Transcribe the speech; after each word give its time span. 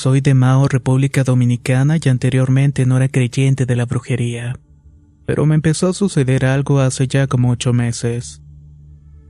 Soy 0.00 0.22
de 0.22 0.32
Mao, 0.32 0.66
República 0.66 1.24
Dominicana 1.24 1.98
y 2.02 2.08
anteriormente 2.08 2.86
no 2.86 2.96
era 2.96 3.08
creyente 3.08 3.66
de 3.66 3.76
la 3.76 3.84
brujería. 3.84 4.58
Pero 5.26 5.44
me 5.44 5.54
empezó 5.54 5.88
a 5.88 5.92
suceder 5.92 6.46
algo 6.46 6.80
hace 6.80 7.06
ya 7.06 7.26
como 7.26 7.50
ocho 7.50 7.74
meses. 7.74 8.40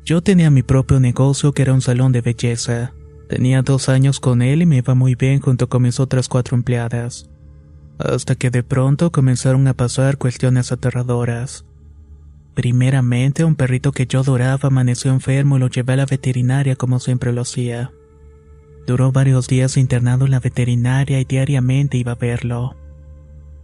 Yo 0.05 0.23
tenía 0.23 0.49
mi 0.49 0.63
propio 0.63 1.01
negocio 1.01 1.51
que 1.51 1.63
era 1.63 1.75
un 1.75 1.81
salón 1.81 2.13
de 2.13 2.21
belleza. 2.21 2.93
Tenía 3.29 3.63
dos 3.63 3.89
años 3.89 4.21
con 4.21 4.43
él 4.43 4.63
y 4.63 4.67
me 4.67 4.77
iba 4.77 4.95
muy 4.95 5.17
bien 5.17 5.41
junto 5.41 5.69
con 5.69 5.83
mis 5.83 5.99
otras 5.99 6.29
cuatro 6.29 6.57
empleadas. 6.57 7.29
Hasta 7.99 8.37
que 8.37 8.51
de 8.51 8.63
pronto 8.63 9.11
comenzaron 9.11 9.67
a 9.67 9.75
pasar 9.75 10.19
cuestiones 10.19 10.71
aterradoras. 10.71 11.65
Primeramente, 12.55 13.43
un 13.43 13.57
perrito 13.57 13.91
que 13.91 14.07
yo 14.07 14.21
adoraba 14.21 14.69
amaneció 14.69 15.11
enfermo 15.11 15.57
y 15.57 15.59
lo 15.59 15.69
llevé 15.69 15.95
a 15.95 15.97
la 15.97 16.07
veterinaria 16.07 16.77
como 16.77 17.01
siempre 17.01 17.33
lo 17.33 17.41
hacía. 17.41 17.91
Duró 18.87 19.13
varios 19.13 19.49
días 19.49 19.77
internado 19.77 20.25
en 20.25 20.33
la 20.33 20.41
veterinaria 20.41 21.21
y 21.21 21.25
diariamente 21.25 21.97
iba 21.97 22.13
a 22.13 22.17
verlo. 22.17 22.77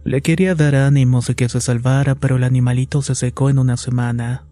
Le 0.03 0.21
quería 0.21 0.55
dar 0.55 0.75
ánimos 0.75 1.27
de 1.27 1.35
que 1.35 1.49
se 1.49 1.59
salvara, 1.59 2.15
pero 2.15 2.37
el 2.37 2.43
animalito 2.43 3.01
se 3.01 3.13
secó 3.13 3.49
en 3.49 3.59
una 3.59 3.75
semana. 3.75 4.45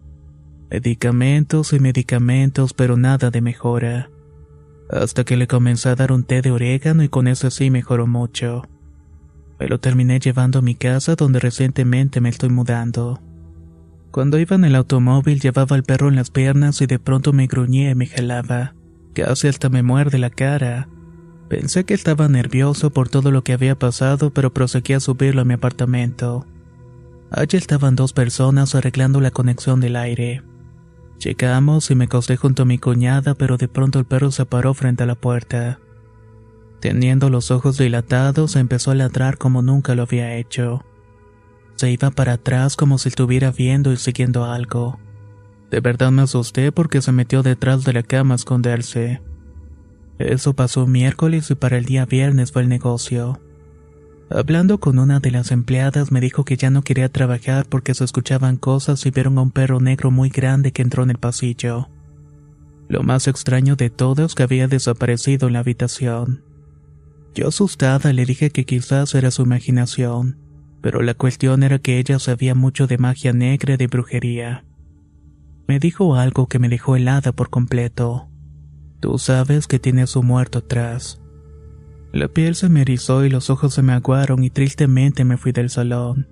Medicamentos 0.70 1.72
y 1.72 1.80
medicamentos, 1.80 2.74
pero 2.74 2.96
nada 2.96 3.30
de 3.30 3.40
mejora. 3.40 4.10
Hasta 4.90 5.24
que 5.24 5.36
le 5.36 5.46
comencé 5.46 5.88
a 5.88 5.94
dar 5.94 6.12
un 6.12 6.24
té 6.24 6.42
de 6.42 6.50
orégano 6.50 7.02
y 7.02 7.08
con 7.08 7.26
eso 7.26 7.50
sí 7.50 7.70
mejoró 7.70 8.06
mucho. 8.06 8.62
Me 9.58 9.68
lo 9.68 9.80
terminé 9.80 10.20
llevando 10.20 10.58
a 10.58 10.62
mi 10.62 10.74
casa 10.74 11.14
donde 11.14 11.38
recientemente 11.38 12.20
me 12.20 12.28
estoy 12.28 12.50
mudando. 12.50 13.20
Cuando 14.10 14.38
iba 14.38 14.56
en 14.56 14.64
el 14.64 14.74
automóvil 14.74 15.40
llevaba 15.40 15.76
al 15.76 15.82
perro 15.82 16.08
en 16.08 16.16
las 16.16 16.30
piernas 16.30 16.80
y 16.82 16.86
de 16.86 16.98
pronto 16.98 17.32
me 17.32 17.46
gruñía 17.46 17.90
y 17.90 17.94
me 17.94 18.06
jalaba. 18.06 18.74
Casi 19.16 19.48
hasta 19.48 19.70
me 19.70 19.82
muerde 19.82 20.18
la 20.18 20.28
cara. 20.28 20.90
Pensé 21.48 21.84
que 21.84 21.94
estaba 21.94 22.28
nervioso 22.28 22.90
por 22.90 23.08
todo 23.08 23.30
lo 23.30 23.42
que 23.44 23.54
había 23.54 23.78
pasado, 23.78 24.28
pero 24.28 24.52
proseguí 24.52 24.92
a 24.92 25.00
subirlo 25.00 25.40
a 25.40 25.44
mi 25.46 25.54
apartamento. 25.54 26.44
Allí 27.30 27.56
estaban 27.56 27.96
dos 27.96 28.12
personas 28.12 28.74
arreglando 28.74 29.22
la 29.22 29.30
conexión 29.30 29.80
del 29.80 29.96
aire. 29.96 30.42
Llegamos 31.18 31.90
y 31.90 31.94
me 31.94 32.04
acosté 32.04 32.36
junto 32.36 32.64
a 32.64 32.66
mi 32.66 32.76
cuñada, 32.76 33.34
pero 33.34 33.56
de 33.56 33.68
pronto 33.68 33.98
el 33.98 34.04
perro 34.04 34.30
se 34.30 34.44
paró 34.44 34.74
frente 34.74 35.04
a 35.04 35.06
la 35.06 35.14
puerta. 35.14 35.78
Teniendo 36.80 37.30
los 37.30 37.50
ojos 37.50 37.78
dilatados, 37.78 38.54
empezó 38.54 38.90
a 38.90 38.96
ladrar 38.96 39.38
como 39.38 39.62
nunca 39.62 39.94
lo 39.94 40.02
había 40.02 40.36
hecho. 40.36 40.84
Se 41.76 41.90
iba 41.90 42.10
para 42.10 42.34
atrás 42.34 42.76
como 42.76 42.98
si 42.98 43.08
estuviera 43.08 43.50
viendo 43.50 43.94
y 43.94 43.96
siguiendo 43.96 44.44
algo. 44.44 44.98
De 45.70 45.80
verdad 45.80 46.12
me 46.12 46.22
asusté 46.22 46.72
porque 46.72 47.02
se 47.02 47.12
metió 47.12 47.42
detrás 47.42 47.84
de 47.84 47.92
la 47.92 48.02
cama 48.02 48.34
a 48.34 48.36
esconderse. 48.36 49.20
Eso 50.18 50.54
pasó 50.54 50.86
miércoles 50.86 51.50
y 51.50 51.54
para 51.54 51.76
el 51.76 51.84
día 51.84 52.06
viernes 52.06 52.52
fue 52.52 52.62
el 52.62 52.68
negocio. 52.68 53.40
Hablando 54.30 54.80
con 54.80 54.98
una 54.98 55.20
de 55.20 55.30
las 55.30 55.52
empleadas 55.52 56.10
me 56.10 56.20
dijo 56.20 56.44
que 56.44 56.56
ya 56.56 56.70
no 56.70 56.82
quería 56.82 57.08
trabajar 57.08 57.66
porque 57.68 57.94
se 57.94 58.04
escuchaban 58.04 58.56
cosas 58.56 59.04
y 59.06 59.10
vieron 59.10 59.38
a 59.38 59.42
un 59.42 59.50
perro 59.50 59.80
negro 59.80 60.10
muy 60.10 60.30
grande 60.30 60.72
que 60.72 60.82
entró 60.82 61.02
en 61.02 61.10
el 61.10 61.18
pasillo. 61.18 61.88
Lo 62.88 63.02
más 63.02 63.28
extraño 63.28 63.76
de 63.76 63.90
todo 63.90 64.24
es 64.24 64.34
que 64.34 64.42
había 64.42 64.68
desaparecido 64.68 65.48
en 65.48 65.54
la 65.54 65.60
habitación. 65.60 66.42
Yo 67.34 67.48
asustada 67.48 68.12
le 68.12 68.24
dije 68.24 68.50
que 68.50 68.64
quizás 68.64 69.14
era 69.14 69.30
su 69.30 69.42
imaginación, 69.42 70.38
pero 70.80 71.02
la 71.02 71.14
cuestión 71.14 71.62
era 71.62 71.78
que 71.78 71.98
ella 71.98 72.18
sabía 72.18 72.54
mucho 72.54 72.86
de 72.86 72.98
magia 72.98 73.32
negra 73.32 73.74
y 73.74 73.76
de 73.76 73.86
brujería. 73.86 74.64
Me 75.66 75.78
dijo 75.78 76.14
algo 76.14 76.46
que 76.46 76.58
me 76.58 76.68
dejó 76.68 76.96
helada 76.96 77.32
por 77.32 77.50
completo. 77.50 78.28
Tú 79.00 79.18
sabes 79.18 79.66
que 79.66 79.78
tiene 79.78 80.06
su 80.06 80.22
muerto 80.22 80.58
atrás. 80.58 81.20
La 82.12 82.28
piel 82.28 82.54
se 82.54 82.68
me 82.68 82.82
erizó 82.82 83.24
y 83.24 83.30
los 83.30 83.50
ojos 83.50 83.74
se 83.74 83.82
me 83.82 83.92
aguaron 83.92 84.42
y 84.44 84.50
tristemente 84.50 85.24
me 85.24 85.36
fui 85.36 85.52
del 85.52 85.70
salón. 85.70 86.28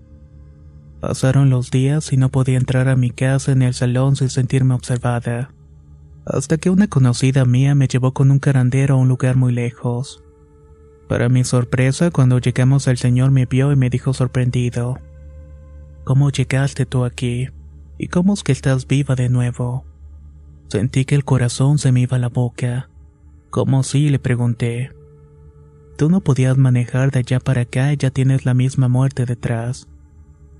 Pasaron 1.00 1.50
los 1.50 1.70
días 1.70 2.12
y 2.12 2.16
no 2.16 2.30
podía 2.30 2.56
entrar 2.56 2.88
a 2.88 2.96
mi 2.96 3.10
casa 3.10 3.52
en 3.52 3.62
el 3.62 3.74
salón 3.74 4.16
sin 4.16 4.30
sentirme 4.30 4.74
observada. 4.74 5.50
Hasta 6.24 6.56
que 6.56 6.70
una 6.70 6.86
conocida 6.86 7.44
mía 7.44 7.74
me 7.74 7.88
llevó 7.88 8.14
con 8.14 8.30
un 8.30 8.38
carandero 8.38 8.94
a 8.94 8.98
un 8.98 9.08
lugar 9.08 9.36
muy 9.36 9.52
lejos. 9.52 10.24
Para 11.08 11.28
mi 11.28 11.44
sorpresa, 11.44 12.10
cuando 12.10 12.38
llegamos 12.38 12.86
el 12.86 12.96
señor 12.96 13.30
me 13.30 13.44
vio 13.44 13.70
y 13.72 13.76
me 13.76 13.90
dijo 13.90 14.14
sorprendido. 14.14 14.98
¿Cómo 16.04 16.30
llegaste 16.30 16.86
tú 16.86 17.04
aquí? 17.04 17.48
¿Y 17.98 18.08
cómo 18.08 18.34
es 18.34 18.42
que 18.42 18.52
estás 18.52 18.86
viva 18.86 19.14
de 19.14 19.28
nuevo? 19.28 19.84
Sentí 20.68 21.04
que 21.04 21.14
el 21.14 21.24
corazón 21.24 21.78
se 21.78 21.92
me 21.92 22.00
iba 22.00 22.16
a 22.16 22.20
la 22.20 22.28
boca. 22.28 22.88
¿Cómo 23.50 23.82
sí? 23.82 24.08
le 24.08 24.18
pregunté. 24.18 24.90
Tú 25.96 26.10
no 26.10 26.20
podías 26.20 26.56
manejar 26.56 27.12
de 27.12 27.20
allá 27.20 27.38
para 27.38 27.62
acá 27.62 27.92
y 27.92 27.96
ya 27.96 28.10
tienes 28.10 28.44
la 28.44 28.54
misma 28.54 28.88
muerte 28.88 29.26
detrás. 29.26 29.86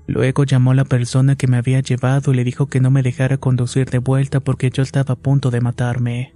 Luego 0.07 0.43
llamó 0.43 0.71
a 0.71 0.75
la 0.75 0.85
persona 0.85 1.35
que 1.35 1.47
me 1.47 1.57
había 1.57 1.81
llevado 1.81 2.31
y 2.31 2.35
le 2.35 2.43
dijo 2.43 2.67
que 2.67 2.79
no 2.79 2.91
me 2.91 3.03
dejara 3.03 3.37
conducir 3.37 3.89
de 3.89 3.97
vuelta 3.97 4.39
porque 4.39 4.69
yo 4.69 4.83
estaba 4.83 5.13
a 5.13 5.17
punto 5.17 5.51
de 5.51 5.61
matarme. 5.61 6.35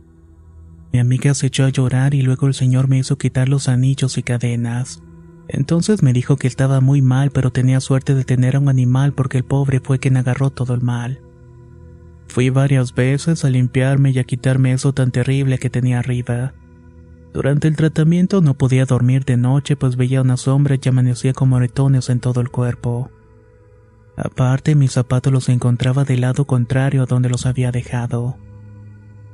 Mi 0.92 1.00
amiga 1.00 1.34
se 1.34 1.48
echó 1.48 1.66
a 1.66 1.70
llorar 1.70 2.16
y 2.16 2.24
luego 2.24 2.48
el 2.48 2.56
señor 2.56 2.88
me 2.88 2.98
hizo 2.98 3.18
quitar 3.18 3.48
los 3.48 3.70
anillos 3.70 4.18
y 4.18 4.24
cadenas. 4.24 5.04
Entonces 5.52 6.04
me 6.04 6.14
dijo 6.14 6.38
que 6.38 6.48
estaba 6.48 6.80
muy 6.80 7.02
mal, 7.02 7.32
pero 7.32 7.52
tenía 7.52 7.80
suerte 7.80 8.14
de 8.14 8.24
tener 8.24 8.56
a 8.56 8.60
un 8.60 8.70
animal 8.70 9.14
porque 9.14 9.40
el 9.40 9.44
pobre 9.44 9.80
fue 9.80 9.98
quien 9.98 10.16
agarró 10.16 10.52
todo 10.52 10.76
el 10.76 10.82
mal. 10.82 11.22
Fui 12.28 12.52
varias 12.52 12.94
veces 12.94 13.44
a 13.44 13.50
limpiarme 13.50 14.12
y 14.12 14.20
a 14.20 14.24
quitarme 14.24 14.72
eso 14.72 14.94
tan 14.94 15.10
terrible 15.10 15.58
que 15.58 15.72
tenía 15.72 15.98
arriba. 15.98 16.54
Durante 17.34 17.68
el 17.68 17.76
tratamiento 17.76 18.42
no 18.42 18.54
podía 18.54 18.86
dormir 18.86 19.26
de 19.26 19.38
noche 19.38 19.76
pues 19.76 19.96
veía 19.96 20.22
una 20.22 20.38
sombra 20.38 20.78
y 20.80 20.88
amanecía 20.88 21.34
con 21.34 21.50
moretones 21.50 22.10
en 22.10 22.20
todo 22.20 22.42
el 22.42 22.50
cuerpo. 22.50 23.10
Aparte, 24.16 24.76
mis 24.76 24.92
zapatos 24.92 25.34
los 25.34 25.50
encontraba 25.50 26.04
del 26.04 26.22
lado 26.22 26.46
contrario 26.46 27.04
a 27.04 27.06
donde 27.08 27.30
los 27.30 27.48
había 27.48 27.72
dejado. 27.72 28.38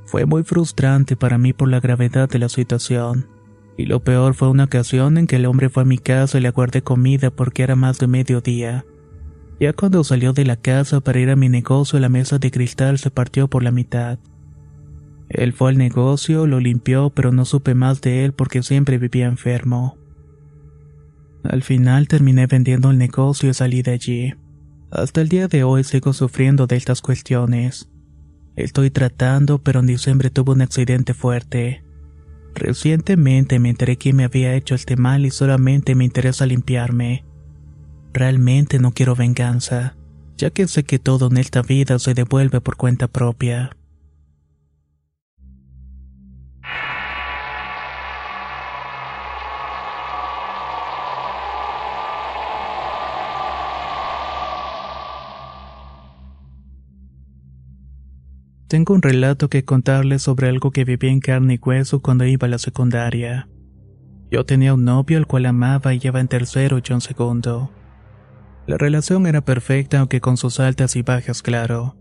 Fue 0.06 0.25
muy 0.25 0.44
frustrante 0.44 1.18
para 1.18 1.38
mí 1.38 1.51
por 1.51 1.68
la 1.68 1.81
gravedad 1.81 2.30
de 2.30 2.39
la 2.39 2.48
situación. 2.48 3.35
Y 3.77 3.86
lo 3.86 4.01
peor 4.04 4.36
fue 4.36 4.50
una 4.50 4.66
ocasión 4.66 5.18
en 5.18 5.27
que 5.27 5.36
el 5.36 5.45
hombre 5.45 5.69
fue 5.69 5.83
a 5.83 5.86
mi 5.86 5.98
casa 5.98 6.38
y 6.38 6.42
le 6.42 6.48
aguardé 6.48 6.81
comida 6.81 7.30
porque 7.30 7.63
era 7.63 7.75
más 7.75 8.00
de 8.00 8.07
mediodía. 8.07 8.86
Ya 9.60 9.74
cuando 9.74 10.04
salió 10.04 10.33
de 10.33 10.45
la 10.45 10.57
casa 10.57 11.01
para 11.01 11.19
ir 11.19 11.30
a 11.30 11.36
mi 11.36 11.50
negocio, 11.50 12.00
la 12.00 12.10
mesa 12.10 12.39
de 12.39 12.51
cristal 12.51 12.98
se 12.98 13.12
partió 13.12 13.50
por 13.50 13.63
la 13.63 13.72
mitad. 13.72 14.19
Él 15.30 15.54
fue 15.54 15.72
al 15.72 15.77
negocio, 15.77 16.45
lo 16.45 16.60
limpió, 16.60 17.10
pero 17.10 17.31
no 17.31 17.45
supe 17.45 17.74
más 17.74 18.01
de 18.01 18.25
él 18.25 18.33
porque 18.33 18.63
siempre 18.63 18.98
vivía 18.98 19.25
enfermo. 19.25 19.98
Al 21.44 21.63
final 21.63 22.07
terminé 22.07 22.48
vendiendo 22.48 22.92
el 22.92 22.98
negocio 22.98 23.50
y 23.50 23.54
salí 23.54 23.81
de 23.81 23.92
allí. 23.92 24.33
Hasta 24.92 25.22
el 25.22 25.30
día 25.30 25.48
de 25.48 25.63
hoy 25.63 25.83
sigo 25.83 26.13
sufriendo 26.13 26.68
de 26.68 26.75
estas 26.75 27.01
cuestiones. 27.01 27.89
Estoy 28.56 28.89
tratando, 28.89 29.60
pero 29.60 29.81
en 29.81 29.88
diciembre 29.88 30.30
tuve 30.30 30.54
un 30.54 30.62
accidente 30.62 31.13
fuerte. 31.13 31.85
Recientemente 32.56 33.60
me 33.60 33.69
enteré 33.69 33.98
que 33.98 34.13
me 34.13 34.24
había 34.24 34.56
hecho 34.56 34.75
este 34.75 34.96
mal 34.96 35.25
y 35.25 35.30
solamente 35.30 35.94
me 35.94 36.06
interesa 36.06 36.46
limpiarme. 36.46 37.25
Realmente 38.13 38.80
no 38.80 38.94
quiero 38.94 39.13
venganza, 39.13 39.98
ya 40.38 40.50
que 40.50 40.68
sé 40.68 40.86
que 40.86 40.98
todo 40.98 41.28
en 41.28 41.38
esta 41.38 41.62
vida 41.62 42.00
se 42.00 42.13
devuelve 42.13 42.62
por 42.62 42.78
cuenta 42.78 43.10
propia. 43.10 43.75
Tengo 58.67 58.95
un 58.95 59.01
relato 59.03 59.47
que 59.47 59.63
contarles 59.63 60.23
sobre 60.23 60.50
algo 60.50 60.71
que 60.71 60.85
viví 60.85 61.07
en 61.07 61.19
carne 61.19 61.56
y 61.56 61.59
hueso 61.59 62.01
cuando 62.01 62.25
iba 62.25 62.47
a 62.47 62.50
la 62.50 62.57
secundaria. 62.57 63.47
Yo 64.31 64.44
tenía 64.44 64.73
un 64.73 64.85
novio 64.85 65.19
al 65.19 65.27
cual 65.27 65.45
amaba 65.45 65.94
y 65.94 66.00
lleva 66.00 66.19
en 66.19 66.27
tercero 66.27 66.79
y 66.79 66.81
yo 66.81 66.95
en 66.95 67.01
segundo. 67.01 67.71
La 68.65 68.77
relación 68.77 69.27
era 69.27 69.41
perfecta 69.41 70.00
aunque 70.00 70.19
con 70.19 70.38
sus 70.38 70.59
altas 70.59 70.95
y 70.95 71.03
bajas, 71.03 71.44
claro. 71.44 71.95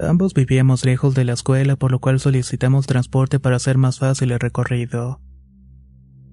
Ambos 0.00 0.34
vivíamos 0.34 0.84
lejos 0.84 1.14
de 1.14 1.24
la 1.24 1.34
escuela 1.34 1.76
por 1.76 1.92
lo 1.92 2.00
cual 2.00 2.18
solicitamos 2.18 2.86
transporte 2.86 3.38
para 3.38 3.56
hacer 3.56 3.78
más 3.78 4.00
fácil 4.00 4.32
el 4.32 4.40
recorrido. 4.40 5.20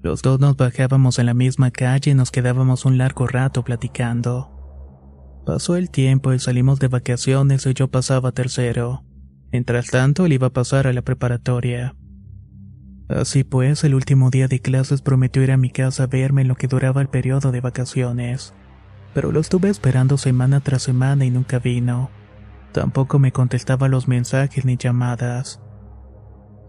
Los 0.02 0.24
dos 0.24 0.40
nos 0.40 0.58
bajábamos 0.58 1.20
en 1.20 1.28
la 1.28 1.34
misma 1.36 1.70
calle 1.70 2.12
y 2.12 2.16
nos 2.16 2.32
quedábamos 2.32 2.86
un 2.86 2.98
largo 2.98 3.28
rato 3.28 3.64
platicando. 3.64 4.52
Pasó 5.46 5.76
el 5.76 5.92
tiempo 5.92 6.34
y 6.34 6.40
salimos 6.40 6.80
de 6.80 6.88
vacaciones 6.88 7.66
y 7.68 7.74
yo 7.76 7.88
pasaba 7.88 8.32
tercero. 8.32 9.04
Mientras 9.56 9.88
tanto, 9.88 10.26
él 10.26 10.34
iba 10.34 10.48
a 10.48 10.54
pasar 10.54 10.86
a 10.86 10.92
la 10.92 11.02
preparatoria. 11.02 11.96
Así 13.08 13.46
pues, 13.46 13.86
el 13.86 13.96
último 13.96 14.30
día 14.30 14.50
de 14.50 14.60
clases 14.60 15.02
prometió 15.02 15.42
ir 15.44 15.52
a 15.54 15.56
mi 15.56 15.70
casa 15.70 16.04
a 16.04 16.08
verme 16.08 16.42
en 16.42 16.50
lo 16.50 16.56
que 16.56 16.68
duraba 16.68 17.00
el 17.00 17.08
periodo 17.08 17.54
de 17.54 17.62
vacaciones. 17.62 18.54
Pero 19.14 19.32
lo 19.32 19.40
estuve 19.40 19.70
esperando 19.70 20.18
semana 20.18 20.60
tras 20.60 20.84
semana 20.84 21.24
y 21.24 21.30
nunca 21.30 21.60
vino. 21.60 22.10
Tampoco 22.74 23.18
me 23.18 23.32
contestaba 23.32 23.88
los 23.88 24.10
mensajes 24.10 24.66
ni 24.66 24.76
llamadas. 24.76 25.62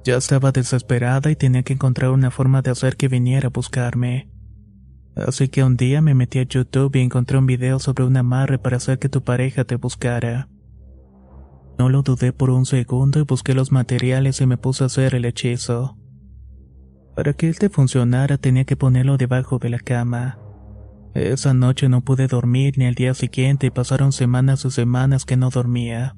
Ya 0.05 0.19
estaba 0.19 0.53
desesperada 0.53 1.29
y 1.33 1.35
tenía 1.35 1.65
que 1.65 1.73
encontrar 1.73 2.12
una 2.12 2.31
forma 2.31 2.62
de 2.62 2.71
hacer 2.71 2.97
que 2.97 3.09
viniera 3.09 3.49
a 3.49 3.50
buscarme. 3.50 4.31
Así 5.17 5.49
que 5.49 5.65
un 5.65 5.77
día 5.77 6.03
me 6.03 6.15
metí 6.15 6.38
a 6.38 6.44
YouTube 6.44 6.94
y 6.94 7.00
encontré 7.00 7.37
un 7.37 7.47
video 7.47 7.81
sobre 7.81 8.05
un 8.05 8.17
amarre 8.17 8.61
para 8.61 8.77
hacer 8.77 9.00
que 9.00 9.09
tu 9.09 9.25
pareja 9.25 9.65
te 9.65 9.75
buscara. 9.75 10.49
No 11.78 11.90
lo 11.90 12.02
dudé 12.02 12.32
por 12.32 12.50
un 12.50 12.64
segundo 12.64 13.19
y 13.19 13.23
busqué 13.23 13.55
los 13.55 13.70
materiales 13.70 14.40
y 14.40 14.46
me 14.46 14.56
puse 14.56 14.84
a 14.84 14.87
hacer 14.87 15.14
el 15.14 15.26
hechizo. 15.26 15.99
Para 17.14 17.34
que 17.34 17.49
él 17.49 17.58
te 17.58 17.69
funcionara 17.69 18.38
tenía 18.38 18.64
que 18.64 18.76
ponerlo 18.76 19.19
debajo 19.19 19.58
de 19.58 19.70
la 19.70 19.78
cama. 19.78 20.38
Esa 21.14 21.55
noche 21.55 21.88
no 21.88 22.02
pude 22.02 22.28
dormir 22.28 22.78
ni 22.78 22.87
al 22.87 22.94
día 22.94 23.14
siguiente 23.14 23.67
y 23.67 23.70
pasaron 23.70 24.12
semanas 24.12 24.64
y 24.64 24.70
semanas 24.70 25.25
que 25.25 25.37
no 25.37 25.50
dormía. 25.50 26.17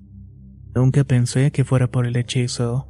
Nunca 0.74 1.04
pensé 1.04 1.50
que 1.50 1.64
fuera 1.64 1.88
por 1.88 2.06
el 2.06 2.16
hechizo. 2.16 2.88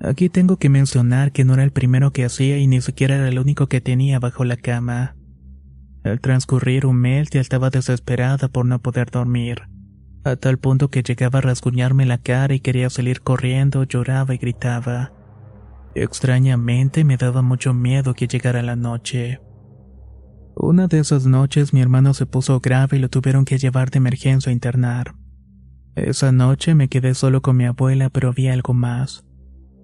Aquí 0.00 0.28
tengo 0.28 0.56
que 0.56 0.68
mencionar 0.68 1.32
que 1.32 1.44
no 1.44 1.54
era 1.54 1.64
el 1.64 1.72
primero 1.72 2.12
que 2.12 2.24
hacía 2.24 2.58
y 2.58 2.66
ni 2.66 2.80
siquiera 2.80 3.16
era 3.16 3.28
el 3.28 3.38
único 3.38 3.68
que 3.68 3.80
tenía 3.80 4.20
bajo 4.20 4.44
la 4.44 4.56
cama. 4.56 5.16
Al 6.04 6.20
transcurrir 6.20 6.86
un 6.86 6.96
mes 6.96 7.30
ya 7.30 7.40
estaba 7.40 7.70
desesperada 7.70 8.48
por 8.48 8.64
no 8.66 8.80
poder 8.80 9.10
dormir 9.10 9.62
a 10.30 10.36
tal 10.36 10.58
punto 10.58 10.90
que 10.90 11.02
llegaba 11.02 11.38
a 11.38 11.42
rasguñarme 11.42 12.06
la 12.06 12.18
cara 12.18 12.54
y 12.54 12.60
quería 12.60 12.90
salir 12.90 13.22
corriendo, 13.22 13.84
lloraba 13.84 14.34
y 14.34 14.38
gritaba. 14.38 15.12
Extrañamente 15.94 17.04
me 17.04 17.16
daba 17.16 17.42
mucho 17.42 17.74
miedo 17.74 18.14
que 18.14 18.28
llegara 18.28 18.62
la 18.62 18.76
noche. 18.76 19.40
Una 20.54 20.86
de 20.88 20.98
esas 20.98 21.26
noches 21.26 21.72
mi 21.72 21.80
hermano 21.80 22.14
se 22.14 22.26
puso 22.26 22.60
grave 22.60 22.96
y 22.96 23.00
lo 23.00 23.08
tuvieron 23.08 23.44
que 23.44 23.58
llevar 23.58 23.90
de 23.90 23.98
emergencia 23.98 24.50
a 24.50 24.52
internar. 24.52 25.14
Esa 25.94 26.32
noche 26.32 26.74
me 26.74 26.88
quedé 26.88 27.14
solo 27.14 27.42
con 27.42 27.56
mi 27.56 27.64
abuela, 27.64 28.10
pero 28.10 28.28
había 28.28 28.52
algo 28.52 28.74
más. 28.74 29.24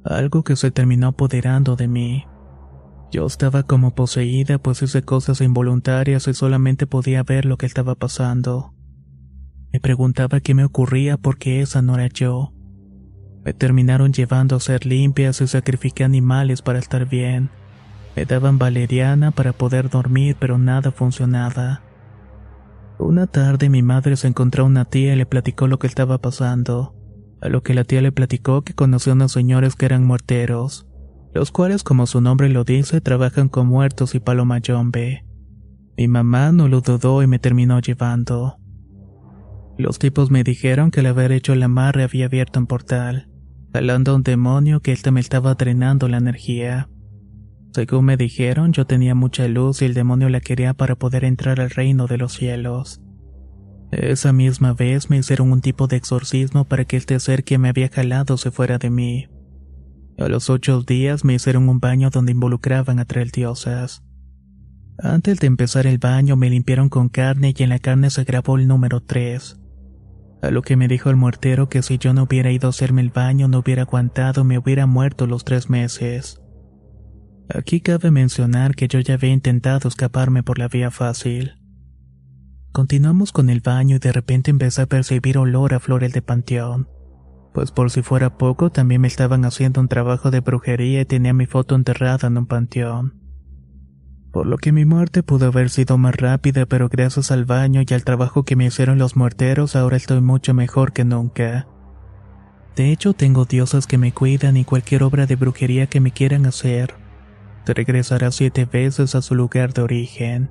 Algo 0.05 0.45
que 0.45 0.57
se 0.57 0.71
terminó 0.71 1.09
apoderando 1.09 1.77
de 1.77 1.89
mí. 1.89 2.27
Yo 3.11 3.27
estaba 3.27 3.63
como 3.63 3.95
poseída, 3.95 4.59
pues 4.59 4.83
hice 4.83 5.03
cosas 5.03 5.41
involuntarias 5.41 6.27
y 6.27 6.35
solamente 6.35 6.87
podía 6.87 7.23
ver 7.23 7.45
lo 7.45 7.57
que 7.57 7.67
estaba 7.67 7.95
pasando. 7.95 8.74
Me 9.75 9.81
preguntaba 9.81 10.39
qué 10.39 10.55
me 10.55 10.65
ocurría 10.65 11.17
porque 11.17 11.61
esa 11.61 11.83
no 11.83 11.97
era 11.97 12.07
yo. 12.07 12.53
Me 13.45 13.55
terminaron 13.55 14.13
llevando 14.13 14.55
a 14.55 14.61
ser 14.61 14.87
limpias 14.87 15.41
y 15.41 15.49
sacrifiqué 15.49 16.05
animales 16.05 16.63
para 16.63 16.79
estar 16.79 17.09
bien. 17.09 17.51
Me 18.15 18.25
daban 18.25 18.57
valeriana 18.57 19.33
para 19.33 19.53
poder 19.53 19.91
dormir, 19.91 20.37
pero 20.39 20.59
nada 20.59 20.93
funcionaba. 20.93 21.83
Una 23.01 23.27
tarde 23.27 23.69
mi 23.69 23.83
madre 23.83 24.15
se 24.15 24.29
encontró 24.29 24.63
a 24.63 24.67
una 24.69 24.85
tía 24.85 25.15
y 25.15 25.17
le 25.17 25.27
platicó 25.27 25.67
lo 25.67 25.81
que 25.81 25.89
estaba 25.89 26.19
pasando, 26.19 26.95
a 27.41 27.49
lo 27.49 27.65
que 27.65 27.75
la 27.75 27.83
tía 27.83 28.01
le 28.01 28.13
platicó 28.13 28.63
que 28.63 28.75
conoció 28.75 29.11
a 29.11 29.17
unos 29.17 29.33
señores 29.33 29.75
que 29.75 29.87
eran 29.87 30.05
muerteros, 30.05 30.87
los 31.33 31.51
cuales, 31.51 31.83
como 31.83 32.07
su 32.07 32.21
nombre 32.21 32.49
lo 32.49 32.63
dice, 32.63 33.01
trabajan 33.01 33.49
con 33.49 33.67
muertos 33.67 34.15
y 34.15 34.21
palomayombe. 34.21 35.25
Mi 35.97 36.07
mamá 36.07 36.53
no 36.53 36.69
lo 36.69 36.81
dudó 36.81 37.25
y 37.25 37.27
me 37.27 37.41
terminó 37.41 37.81
llevando. 37.81 38.61
Los 39.77 39.99
tipos 39.99 40.31
me 40.31 40.45
dijeron 40.45 40.91
que 40.91 41.01
al 41.01 41.07
haber 41.07 41.33
hecho 41.33 41.53
el 41.53 41.63
amarre 41.63 42.05
había 42.05 42.27
abierto 42.27 42.61
un 42.61 42.67
portal, 42.67 43.29
jalando 43.73 44.13
a 44.13 44.15
un 44.15 44.23
demonio 44.23 44.81
que 44.81 44.93
él 44.93 45.13
me 45.13 45.21
estaba 45.21 45.55
drenando 45.55 46.09
la 46.09 46.19
energía. 46.19 46.89
Según 47.73 48.05
me 48.05 48.17
dijeron, 48.17 48.73
yo 48.73 48.87
tenía 48.87 49.17
mucha 49.17 49.49
luz 49.49 49.83
y 49.83 49.87
el 49.87 49.95
demonio 49.95 50.29
la 50.29 50.41
quería 50.41 50.75
para 50.75 50.95
poder 50.95 51.25
entrar 51.25 51.61
al 51.61 51.71
reino 51.71 52.07
de 52.07 52.19
los 52.19 52.35
cielos. 52.35 53.01
Esa 53.91 54.33
misma 54.33 54.75
vez 54.75 55.11
me 55.11 55.19
hicieron 55.19 55.51
un 55.51 55.61
tipo 55.61 55.89
de 55.89 55.97
exorcismo 55.97 56.65
para 56.65 56.85
que 56.85 56.97
este 56.97 57.19
ser 57.19 57.43
que 57.43 57.59
me 57.59 57.69
había 57.69 57.89
jalado 57.89 58.37
se 58.37 58.53
fuera 58.53 58.79
de 58.79 58.91
mí. 58.91 59.27
A 60.19 60.29
los 60.29 60.51
ocho 60.51 60.83
días 60.83 61.25
me 61.25 61.35
hicieron 61.35 61.69
un 61.69 61.81
baño 61.81 62.11
donde 62.11 62.31
involucraban 62.31 63.01
a 63.01 63.05
tres 63.05 63.33
diosas. 63.33 64.05
Antes 64.99 65.41
de 65.41 65.49
empezar 65.49 65.89
el 65.89 65.99
baño 65.99 66.37
me 66.37 66.51
limpiaron 66.51 66.89
con 66.89 67.09
carne 67.09 67.53
y 67.57 67.63
en 67.65 67.71
la 67.71 67.81
carne 67.81 68.11
se 68.11 68.23
grabó 68.23 68.57
el 68.57 68.69
número 68.69 69.01
tres. 69.01 69.61
A 70.45 70.51
lo 70.51 70.61
que 70.61 70.77
me 70.77 70.89
dijo 70.89 71.09
el 71.09 71.17
muertero 71.17 71.71
que 71.71 71.83
si 71.83 71.97
yo 71.97 72.13
no 72.13 72.25
hubiera 72.25 72.51
ido 72.51 72.69
a 72.69 72.71
hacerme 72.71 73.01
el 73.01 73.09
baño 73.09 73.49
no 73.49 73.61
hubiera 73.61 73.85
aguantado 73.85 74.45
me 74.45 74.59
hubiera 74.59 74.85
muerto 74.85 75.27
los 75.27 75.43
tres 75.43 75.71
meses. 75.71 76.39
Aquí 77.49 77.81
cabe 77.81 78.11
mencionar 78.11 78.75
que 78.75 78.87
yo 78.87 79.01
ya 79.01 79.15
había 79.15 79.33
intentado 79.33 79.89
escaparme 79.89 80.43
por 80.43 80.59
la 80.59 80.69
vía 80.69 80.91
fácil. 80.91 81.55
Continuamos 82.73 83.33
con 83.33 83.49
el 83.49 83.61
baño 83.61 83.97
y 83.97 84.01
de 84.01 84.13
repente 84.13 84.51
empecé 84.51 84.83
a 84.83 84.87
percibir 84.87 85.39
olor 85.39 85.73
a 85.73 85.81
flores 85.81 86.13
de 86.13 86.21
panteón. 86.21 86.91
Pues 87.55 87.71
por 87.71 87.91
si 87.91 88.03
fuera 88.03 88.37
poco, 88.37 88.71
también 88.71 89.01
me 89.01 89.09
estaban 89.09 89.47
haciendo 89.47 89.81
un 89.81 89.89
trabajo 89.89 90.31
de 90.31 90.41
brujería 90.41 91.01
y 91.01 91.07
tenía 91.07 91.33
mi 91.33 91.47
foto 91.47 91.75
enterrada 91.75 92.29
en 92.29 92.37
un 92.37 92.47
panteón 92.47 93.24
por 94.35 94.47
lo 94.47 94.59
que 94.59 94.73
mi 94.73 94.85
muerte 94.85 95.23
pudo 95.23 95.47
haber 95.47 95.71
sido 95.71 95.97
más 95.97 96.17
rápida, 96.17 96.67
pero 96.67 96.89
gracias 96.89 97.31
al 97.31 97.45
baño 97.45 97.83
y 97.89 97.95
al 97.95 98.03
trabajo 98.03 98.43
que 98.43 98.57
me 98.57 98.67
hicieron 98.67 98.99
los 98.99 99.15
muerteros 99.15 99.77
ahora 99.77 99.97
estoy 99.97 100.21
mucho 100.21 100.55
mejor 100.55 100.93
que 100.93 101.05
nunca. 101.05 101.69
De 102.75 102.91
hecho, 102.91 103.13
tengo 103.13 103.45
diosas 103.45 103.87
que 103.87 103.97
me 103.97 104.11
cuidan 104.11 104.57
y 104.57 104.65
cualquier 104.65 105.05
obra 105.05 105.27
de 105.27 105.37
brujería 105.37 105.87
que 105.87 106.01
me 106.01 106.11
quieran 106.11 106.47
hacer. 106.47 106.97
Te 107.65 107.75
regresará 107.75 108.33
siete 108.33 108.65
veces 108.65 109.15
a 109.15 109.23
su 109.23 109.37
lugar 109.37 109.73
de 109.73 109.83
origen. 109.83 110.51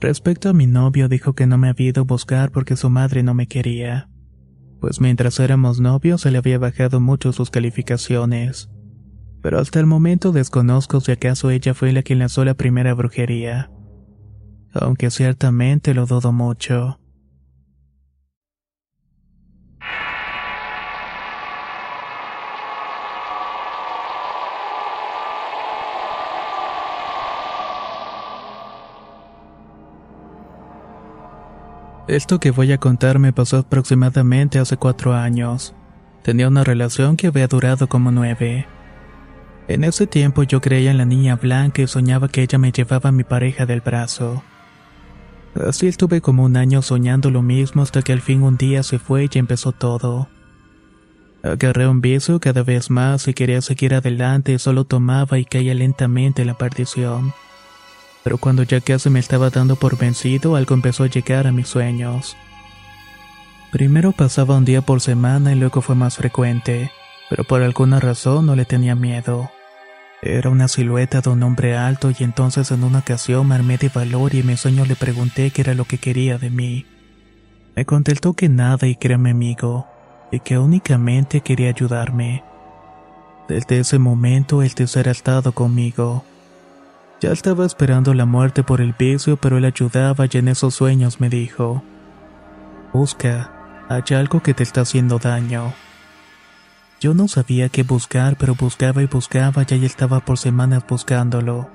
Respecto 0.00 0.48
a 0.48 0.54
mi 0.54 0.66
novio, 0.66 1.08
dijo 1.08 1.34
que 1.34 1.46
no 1.46 1.56
me 1.56 1.68
había 1.68 1.90
ido 1.90 2.02
a 2.02 2.04
buscar 2.04 2.50
porque 2.50 2.74
su 2.74 2.90
madre 2.90 3.22
no 3.22 3.34
me 3.34 3.46
quería. 3.46 4.10
Pues 4.80 5.00
mientras 5.00 5.38
éramos 5.38 5.78
novios 5.78 6.22
se 6.22 6.32
le 6.32 6.38
había 6.38 6.58
bajado 6.58 6.98
mucho 7.00 7.32
sus 7.32 7.50
calificaciones 7.52 8.73
pero 9.44 9.58
hasta 9.58 9.78
el 9.78 9.84
momento 9.84 10.32
desconozco 10.32 11.02
si 11.02 11.12
acaso 11.12 11.50
ella 11.50 11.74
fue 11.74 11.92
la 11.92 12.02
que 12.02 12.14
lanzó 12.14 12.46
la 12.46 12.54
primera 12.54 12.94
brujería. 12.94 13.70
Aunque 14.72 15.10
ciertamente 15.10 15.92
lo 15.92 16.06
dudo 16.06 16.32
mucho. 16.32 16.98
Esto 32.08 32.40
que 32.40 32.50
voy 32.50 32.72
a 32.72 32.78
contar 32.78 33.18
me 33.18 33.34
pasó 33.34 33.58
aproximadamente 33.58 34.58
hace 34.58 34.78
cuatro 34.78 35.12
años. 35.12 35.74
Tenía 36.22 36.48
una 36.48 36.64
relación 36.64 37.18
que 37.18 37.26
había 37.26 37.46
durado 37.46 37.90
como 37.90 38.10
nueve. 38.10 38.66
En 39.66 39.82
ese 39.84 40.06
tiempo 40.06 40.42
yo 40.42 40.60
creía 40.60 40.90
en 40.90 40.98
la 40.98 41.06
niña 41.06 41.36
blanca 41.36 41.82
y 41.82 41.86
soñaba 41.86 42.28
que 42.28 42.42
ella 42.42 42.58
me 42.58 42.70
llevaba 42.70 43.08
a 43.08 43.12
mi 43.12 43.24
pareja 43.24 43.64
del 43.64 43.80
brazo. 43.80 44.42
Así 45.54 45.86
estuve 45.86 46.20
como 46.20 46.44
un 46.44 46.56
año 46.56 46.82
soñando 46.82 47.30
lo 47.30 47.40
mismo 47.40 47.82
hasta 47.82 48.02
que 48.02 48.12
al 48.12 48.20
fin 48.20 48.42
un 48.42 48.56
día 48.56 48.82
se 48.82 48.98
fue 48.98 49.28
y 49.32 49.38
empezó 49.38 49.72
todo. 49.72 50.28
Agarré 51.42 51.86
un 51.86 52.00
beso 52.00 52.40
cada 52.40 52.62
vez 52.62 52.90
más 52.90 53.28
y 53.28 53.34
quería 53.34 53.60
seguir 53.60 53.94
adelante 53.94 54.58
solo 54.58 54.84
tomaba 54.84 55.38
y 55.38 55.44
caía 55.44 55.74
lentamente 55.74 56.44
la 56.44 56.54
perdición. 56.54 57.32
pero 58.22 58.38
cuando 58.38 58.62
ya 58.62 58.80
casi 58.80 59.10
me 59.10 59.20
estaba 59.20 59.50
dando 59.50 59.76
por 59.76 59.98
vencido, 59.98 60.56
algo 60.56 60.74
empezó 60.74 61.04
a 61.04 61.08
llegar 61.08 61.46
a 61.46 61.52
mis 61.52 61.68
sueños. 61.68 62.38
Primero 63.70 64.12
pasaba 64.12 64.56
un 64.56 64.64
día 64.64 64.80
por 64.80 65.02
semana 65.02 65.52
y 65.52 65.56
luego 65.56 65.82
fue 65.82 65.94
más 65.94 66.16
frecuente, 66.16 66.90
pero 67.28 67.44
por 67.44 67.62
alguna 67.62 68.00
razón 68.00 68.46
no 68.46 68.56
le 68.56 68.64
tenía 68.64 68.94
miedo. 68.94 69.50
Era 70.26 70.48
una 70.48 70.68
silueta 70.68 71.20
de 71.20 71.28
un 71.28 71.42
hombre 71.42 71.76
alto 71.76 72.10
y 72.10 72.24
entonces 72.24 72.70
en 72.70 72.82
una 72.82 73.00
ocasión 73.00 73.46
me 73.46 73.56
armé 73.56 73.76
de 73.76 73.90
valor 73.90 74.34
y 74.34 74.40
en 74.40 74.46
mi 74.46 74.56
sueño 74.56 74.86
le 74.86 74.96
pregunté 74.96 75.50
qué 75.50 75.60
era 75.60 75.74
lo 75.74 75.84
que 75.84 75.98
quería 75.98 76.38
de 76.38 76.48
mí. 76.48 76.86
Me 77.76 77.84
contestó 77.84 78.32
que 78.32 78.48
nada 78.48 78.86
y 78.86 78.96
que 78.96 79.12
amigo, 79.12 79.86
y 80.32 80.40
que 80.40 80.56
únicamente 80.56 81.42
quería 81.42 81.68
ayudarme. 81.68 82.42
Desde 83.48 83.80
ese 83.80 83.98
momento 83.98 84.62
el 84.62 84.74
tercer 84.74 85.10
ha 85.10 85.12
estado 85.12 85.52
conmigo. 85.52 86.24
Ya 87.20 87.30
estaba 87.30 87.66
esperando 87.66 88.14
la 88.14 88.24
muerte 88.24 88.62
por 88.62 88.80
el 88.80 88.94
vicio, 88.98 89.36
pero 89.36 89.58
él 89.58 89.66
ayudaba 89.66 90.24
y 90.24 90.38
en 90.38 90.48
esos 90.48 90.74
sueños 90.74 91.20
me 91.20 91.28
dijo, 91.28 91.82
Busca, 92.94 93.52
hay 93.90 94.16
algo 94.16 94.42
que 94.42 94.54
te 94.54 94.62
está 94.62 94.80
haciendo 94.80 95.18
daño. 95.18 95.74
Yo 97.04 97.12
no 97.12 97.28
sabía 97.28 97.68
qué 97.68 97.82
buscar, 97.82 98.38
pero 98.38 98.54
buscaba 98.54 99.02
y 99.02 99.06
buscaba 99.06 99.66
y 99.68 99.74
ahí 99.74 99.84
estaba 99.84 100.20
por 100.20 100.38
semanas 100.38 100.84
buscándolo. 100.88 101.68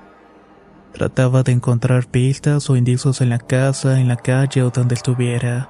Trataba 0.91 1.43
de 1.43 1.51
encontrar 1.51 2.07
pistas 2.07 2.67
o 2.71 2.75
indicios 2.75 3.21
en 3.21 3.29
la 3.29 3.37
casa, 3.37 3.99
en 3.99 4.07
la 4.07 4.15
calle 4.15 4.63
o 4.63 4.71
donde 4.71 4.95
estuviera. 4.95 5.69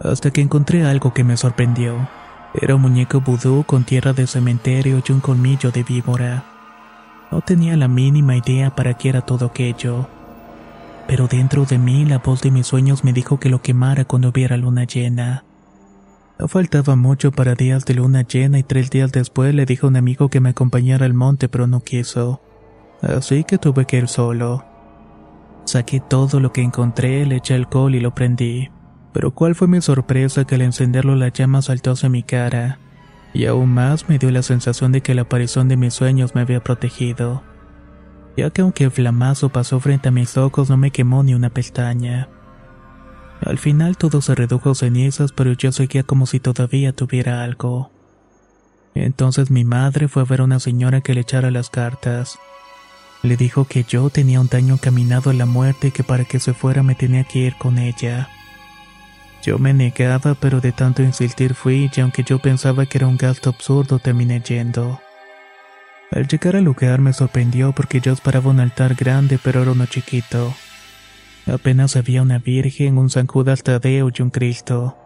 Hasta 0.00 0.30
que 0.30 0.40
encontré 0.40 0.82
algo 0.82 1.12
que 1.12 1.24
me 1.24 1.36
sorprendió. 1.36 2.08
Era 2.54 2.76
un 2.76 2.80
muñeco 2.80 3.20
vudú 3.20 3.64
con 3.64 3.84
tierra 3.84 4.14
de 4.14 4.26
cementerio 4.26 5.02
y 5.06 5.12
un 5.12 5.20
colmillo 5.20 5.70
de 5.70 5.82
víbora. 5.82 6.44
No 7.30 7.42
tenía 7.42 7.76
la 7.76 7.88
mínima 7.88 8.34
idea 8.34 8.74
para 8.74 8.94
qué 8.94 9.10
era 9.10 9.20
todo 9.20 9.44
aquello. 9.44 10.08
Pero 11.06 11.28
dentro 11.28 11.66
de 11.66 11.76
mí 11.76 12.06
la 12.06 12.16
voz 12.16 12.40
de 12.40 12.50
mis 12.50 12.66
sueños 12.66 13.04
me 13.04 13.12
dijo 13.12 13.38
que 13.38 13.50
lo 13.50 13.60
quemara 13.60 14.06
cuando 14.06 14.30
hubiera 14.30 14.56
luna 14.56 14.84
llena. 14.84 15.44
No 16.38 16.48
faltaba 16.48 16.96
mucho 16.96 17.30
para 17.30 17.54
días 17.54 17.84
de 17.84 17.94
luna 17.94 18.22
llena 18.22 18.58
y 18.58 18.64
tres 18.64 18.90
días 18.90 19.12
después 19.12 19.54
le 19.54 19.66
dije 19.66 19.86
a 19.86 19.88
un 19.88 19.96
amigo 19.96 20.28
que 20.28 20.40
me 20.40 20.50
acompañara 20.50 21.06
al 21.06 21.14
monte 21.14 21.48
pero 21.48 21.66
no 21.66 21.80
quiso. 21.80 22.40
Así 23.02 23.44
que 23.44 23.58
tuve 23.58 23.84
que 23.84 23.98
ir 23.98 24.08
solo. 24.08 24.64
Saqué 25.64 26.00
todo 26.00 26.40
lo 26.40 26.52
que 26.52 26.62
encontré, 26.62 27.24
le 27.24 27.36
eché 27.36 27.54
alcohol 27.54 27.94
y 27.94 28.00
lo 28.00 28.14
prendí. 28.14 28.70
Pero 29.12 29.32
cuál 29.32 29.54
fue 29.54 29.68
mi 29.68 29.80
sorpresa 29.80 30.44
que 30.44 30.56
al 30.56 30.62
encenderlo 30.62 31.14
la 31.14 31.28
llama 31.28 31.62
saltó 31.62 31.92
hacia 31.92 32.08
mi 32.08 32.22
cara. 32.22 32.78
Y 33.32 33.46
aún 33.46 33.70
más 33.70 34.08
me 34.08 34.18
dio 34.18 34.30
la 34.30 34.42
sensación 34.42 34.92
de 34.92 35.00
que 35.00 35.14
la 35.14 35.22
aparición 35.22 35.68
de 35.68 35.76
mis 35.76 35.94
sueños 35.94 36.34
me 36.34 36.40
había 36.40 36.62
protegido. 36.62 37.42
Ya 38.36 38.50
que 38.50 38.62
aunque 38.62 38.84
el 38.84 38.90
flamazo 38.90 39.50
pasó 39.50 39.78
frente 39.78 40.08
a 40.08 40.12
mis 40.12 40.36
ojos 40.36 40.68
no 40.68 40.76
me 40.76 40.90
quemó 40.90 41.22
ni 41.22 41.34
una 41.34 41.50
pestaña. 41.50 42.28
Al 43.40 43.58
final 43.58 43.96
todo 43.96 44.22
se 44.22 44.34
redujo 44.34 44.70
a 44.70 44.74
cenizas, 44.74 45.32
pero 45.32 45.52
yo 45.52 45.72
seguía 45.72 46.02
como 46.02 46.26
si 46.26 46.40
todavía 46.40 46.92
tuviera 46.92 47.44
algo. 47.44 47.90
Entonces 48.94 49.50
mi 49.50 49.64
madre 49.64 50.08
fue 50.08 50.22
a 50.22 50.26
ver 50.26 50.40
a 50.40 50.44
una 50.44 50.60
señora 50.60 51.00
que 51.00 51.14
le 51.14 51.22
echara 51.22 51.50
las 51.50 51.68
cartas. 51.68 52.38
Le 53.22 53.36
dijo 53.36 53.64
que 53.64 53.84
yo 53.84 54.10
tenía 54.10 54.40
un 54.40 54.48
daño 54.48 54.78
caminado 54.78 55.30
a 55.30 55.34
la 55.34 55.46
muerte 55.46 55.88
y 55.88 55.90
que 55.90 56.04
para 56.04 56.24
que 56.24 56.40
se 56.40 56.54
fuera 56.54 56.82
me 56.82 56.94
tenía 56.94 57.24
que 57.24 57.40
ir 57.40 57.56
con 57.56 57.78
ella. 57.78 58.28
Yo 59.42 59.58
me 59.58 59.74
negaba, 59.74 60.34
pero 60.34 60.60
de 60.60 60.72
tanto 60.72 61.02
insistir 61.02 61.54
fui 61.54 61.90
y 61.94 62.00
aunque 62.00 62.22
yo 62.22 62.38
pensaba 62.38 62.86
que 62.86 62.98
era 62.98 63.06
un 63.06 63.18
gasto 63.18 63.50
absurdo, 63.50 63.98
terminé 63.98 64.40
yendo. 64.40 65.00
Al 66.10 66.28
llegar 66.28 66.56
al 66.56 66.64
lugar 66.64 67.00
me 67.00 67.12
sorprendió 67.12 67.72
porque 67.72 68.00
yo 68.00 68.12
esperaba 68.12 68.50
un 68.50 68.60
altar 68.60 68.94
grande, 68.94 69.38
pero 69.42 69.62
era 69.62 69.72
uno 69.72 69.86
chiquito. 69.86 70.54
Apenas 71.46 71.96
había 71.96 72.22
una 72.22 72.38
virgen, 72.38 72.96
un 72.96 73.10
San 73.10 73.26
Judas 73.26 73.62
Tadeo 73.62 74.10
y 74.14 74.22
un 74.22 74.30
Cristo. 74.30 74.96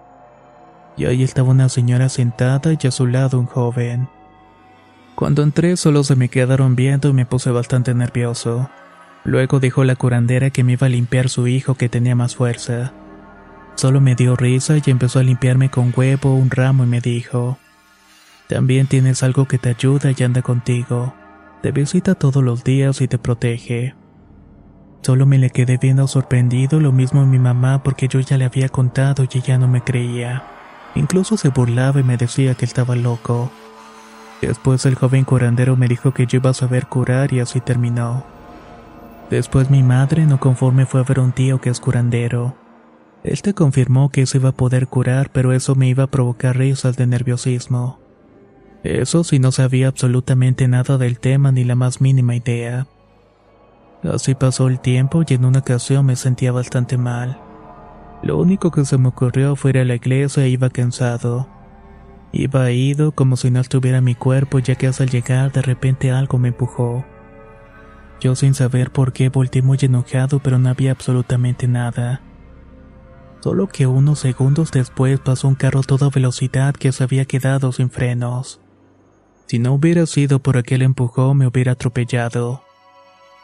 Y 0.97 1.07
ahí 1.07 1.23
estaba 1.23 1.51
una 1.51 1.69
señora 1.69 2.09
sentada 2.09 2.73
y 2.81 2.87
a 2.87 2.91
su 2.91 3.07
lado 3.07 3.39
un 3.41 3.47
joven. 3.47 4.09
Cuando 5.17 5.43
entré 5.43 5.77
solo 5.77 6.05
se 6.05 6.15
me 6.15 6.29
quedaron 6.29 6.77
viendo 6.77 7.09
y 7.09 7.13
me 7.13 7.27
puse 7.27 7.51
bastante 7.51 7.93
nervioso. 7.93 8.71
Luego 9.25 9.59
dijo 9.59 9.83
la 9.83 9.97
curandera 9.97 10.51
que 10.51 10.63
me 10.63 10.73
iba 10.73 10.87
a 10.87 10.91
limpiar 10.91 11.29
su 11.29 11.49
hijo 11.49 11.75
que 11.75 11.89
tenía 11.89 12.15
más 12.15 12.37
fuerza. 12.37 12.93
Solo 13.75 14.01
me 14.01 14.15
dio 14.15 14.37
risa 14.37 14.77
y 14.77 14.91
empezó 14.91 15.19
a 15.19 15.25
limpiarme 15.25 15.71
con 15.71 15.93
huevo, 15.95 16.35
un 16.35 16.51
ramo 16.51 16.85
y 16.85 16.87
me 16.87 17.01
dijo, 17.01 17.59
También 18.49 18.87
tienes 18.87 19.25
algo 19.25 19.47
que 19.47 19.59
te 19.59 19.71
ayuda 19.71 20.13
y 20.17 20.23
anda 20.23 20.43
contigo. 20.43 21.15
Te 21.63 21.73
visita 21.73 22.15
todos 22.15 22.43
los 22.43 22.63
días 22.63 23.01
y 23.01 23.09
te 23.09 23.19
protege. 23.19 23.95
Solo 25.03 25.27
me 25.27 25.39
le 25.39 25.51
quedé 25.51 25.79
viendo 25.79 26.07
sorprendido, 26.07 26.81
lo 26.81 26.93
mismo 26.93 27.25
mi 27.25 27.39
mamá 27.39 27.83
porque 27.83 28.09
yo 28.09 28.21
ya 28.21 28.37
le 28.37 28.45
había 28.45 28.69
contado 28.69 29.25
y 29.25 29.39
ella 29.39 29.59
no 29.59 29.69
me 29.69 29.83
creía. 29.83 30.43
Incluso 30.95 31.37
se 31.37 31.49
burlaba 31.49 32.01
y 32.01 32.03
me 32.03 32.17
decía 32.17 32.55
que 32.55 32.65
estaba 32.65 32.97
loco. 32.97 33.51
Después 34.43 34.85
el 34.87 34.95
joven 34.95 35.25
curandero 35.25 35.77
me 35.77 35.89
dijo 35.89 36.13
que 36.13 36.27
yo 36.27 36.37
iba 36.37 36.51
a 36.51 36.55
saber 36.55 36.87
curar 36.87 37.33
y 37.33 37.41
así 37.41 37.61
terminó. 37.61 38.25
Después 39.31 39.71
mi 39.71 39.83
madre, 39.83 40.25
no 40.27 40.41
conforme, 40.41 40.87
fue 40.87 41.01
a 41.01 41.05
ver 41.05 41.21
un 41.21 41.33
tío 41.33 41.61
que 41.61 41.71
es 41.71 41.81
curandero. 41.81 42.57
Él 43.25 43.43
te 43.43 43.53
confirmó 43.53 44.11
que 44.11 44.23
eso 44.23 44.39
iba 44.39 44.51
a 44.51 44.57
poder 44.57 44.87
curar, 44.87 45.31
pero 45.33 45.53
eso 45.53 45.75
me 45.75 45.89
iba 45.89 46.05
a 46.05 46.11
provocar 46.11 46.57
risas 46.57 46.97
de 46.97 47.07
nerviosismo. 47.07 47.99
Eso 48.85 49.25
si 49.25 49.39
no 49.39 49.53
sabía 49.53 49.89
absolutamente 49.89 50.69
nada 50.69 50.99
del 50.99 51.19
tema 51.19 51.53
ni 51.53 51.65
la 51.65 51.75
más 51.75 52.01
mínima 52.01 52.37
idea. 52.37 52.87
Así 54.03 54.35
pasó 54.35 54.69
el 54.69 54.79
tiempo 54.81 55.25
y 55.27 55.35
en 55.35 55.45
una 55.45 55.59
ocasión 55.59 56.07
me 56.07 56.17
sentía 56.17 56.53
bastante 56.53 56.97
mal. 56.97 57.41
Lo 58.23 58.39
único 58.39 58.71
que 58.71 58.85
se 58.85 58.99
me 58.99 59.09
ocurrió 59.09 59.57
fue 59.57 59.71
ir 59.71 59.79
a 59.79 59.85
la 59.85 59.97
iglesia 59.97 60.45
e 60.45 60.49
iba 60.49 60.71
cansado. 60.71 61.49
Iba 62.33 62.71
ido 62.71 63.13
como 63.13 63.37
si 63.37 63.51
no 63.51 63.61
estuviera 63.61 64.01
mi 64.01 64.15
cuerpo 64.15 64.59
ya 64.59 64.75
que 64.75 64.87
hasta 64.87 65.05
llegar 65.05 65.51
de 65.51 65.63
repente 65.63 66.11
algo 66.11 66.39
me 66.39 66.49
empujó. 66.49 67.05
Yo 68.21 68.35
sin 68.35 68.55
saber 68.55 68.91
por 68.91 69.13
qué 69.13 69.29
volteé 69.29 69.63
muy 69.63 69.79
enojado 69.81 70.41
pero 70.41 70.59
no 70.59 70.69
había 70.69 70.93
absolutamente 70.93 71.67
nada. 71.67 72.21
Solo 73.41 73.69
que 73.69 73.87
unos 73.87 74.19
segundos 74.19 74.71
después 74.73 75.21
pasó 75.21 75.49
un 75.49 75.55
carro 75.55 75.81
a 75.81 75.85
toda 75.85 76.11
velocidad 76.11 76.75
que 76.75 76.93
se 76.93 77.05
había 77.05 77.25
quedado 77.25 77.73
sin 77.73 77.91
frenos. 77.91 78.61
Si 79.47 79.59
no 79.59 79.73
hubiera 79.73 80.07
sido 80.07 80.41
por 80.41 80.57
aquel 80.57 80.83
empujón 80.83 81.39
me 81.39 81.47
hubiera 81.47 81.73
atropellado. 81.73 82.68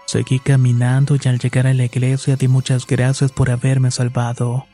Seguí 0.07 0.39
caminando 0.39 1.17
y 1.17 1.29
al 1.29 1.39
llegar 1.39 1.67
a 1.67 1.75
la 1.75 1.85
iglesia 1.85 2.37
di 2.37 2.49
muchas 2.49 2.87
gracias 2.87 3.33
por 3.33 3.51
haberme 3.51 3.91
salvado. 3.91 4.67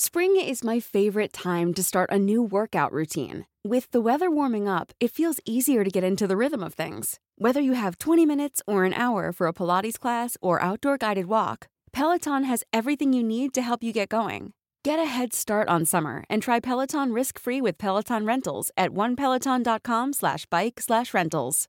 Spring 0.00 0.36
is 0.36 0.62
my 0.62 0.78
favorite 0.78 1.32
time 1.32 1.74
to 1.74 1.82
start 1.82 2.08
a 2.10 2.18
new 2.18 2.40
workout 2.40 2.92
routine. 2.92 3.46
With 3.64 3.90
the 3.90 4.00
weather 4.00 4.30
warming 4.30 4.68
up, 4.68 4.92
it 5.00 5.10
feels 5.10 5.40
easier 5.44 5.82
to 5.82 5.90
get 5.90 6.04
into 6.04 6.26
the 6.26 6.36
rhythm 6.36 6.62
of 6.62 6.74
things. 6.74 7.18
Whether 7.36 7.60
you 7.60 7.72
have 7.72 7.98
20 7.98 8.24
minutes 8.24 8.62
or 8.66 8.84
an 8.84 8.94
hour 8.94 9.32
for 9.32 9.48
a 9.48 9.52
Pilates 9.52 9.98
class 9.98 10.36
or 10.40 10.62
outdoor 10.62 10.98
guided 10.98 11.26
walk, 11.26 11.66
Peloton 11.92 12.44
has 12.44 12.62
everything 12.72 13.12
you 13.12 13.24
need 13.24 13.52
to 13.54 13.60
help 13.60 13.82
you 13.82 13.92
get 13.92 14.08
going. 14.08 14.52
Get 14.88 14.98
a 14.98 15.04
head 15.04 15.34
start 15.34 15.68
on 15.68 15.84
summer 15.84 16.24
and 16.30 16.40
try 16.40 16.60
Peloton 16.60 17.12
risk-free 17.12 17.60
with 17.60 17.76
Peloton 17.76 18.24
Rentals 18.24 18.70
at 18.74 18.92
onepeloton.com 18.92 20.14
slash 20.14 20.46
bike 20.46 20.80
slash 20.80 21.12
rentals. 21.12 21.68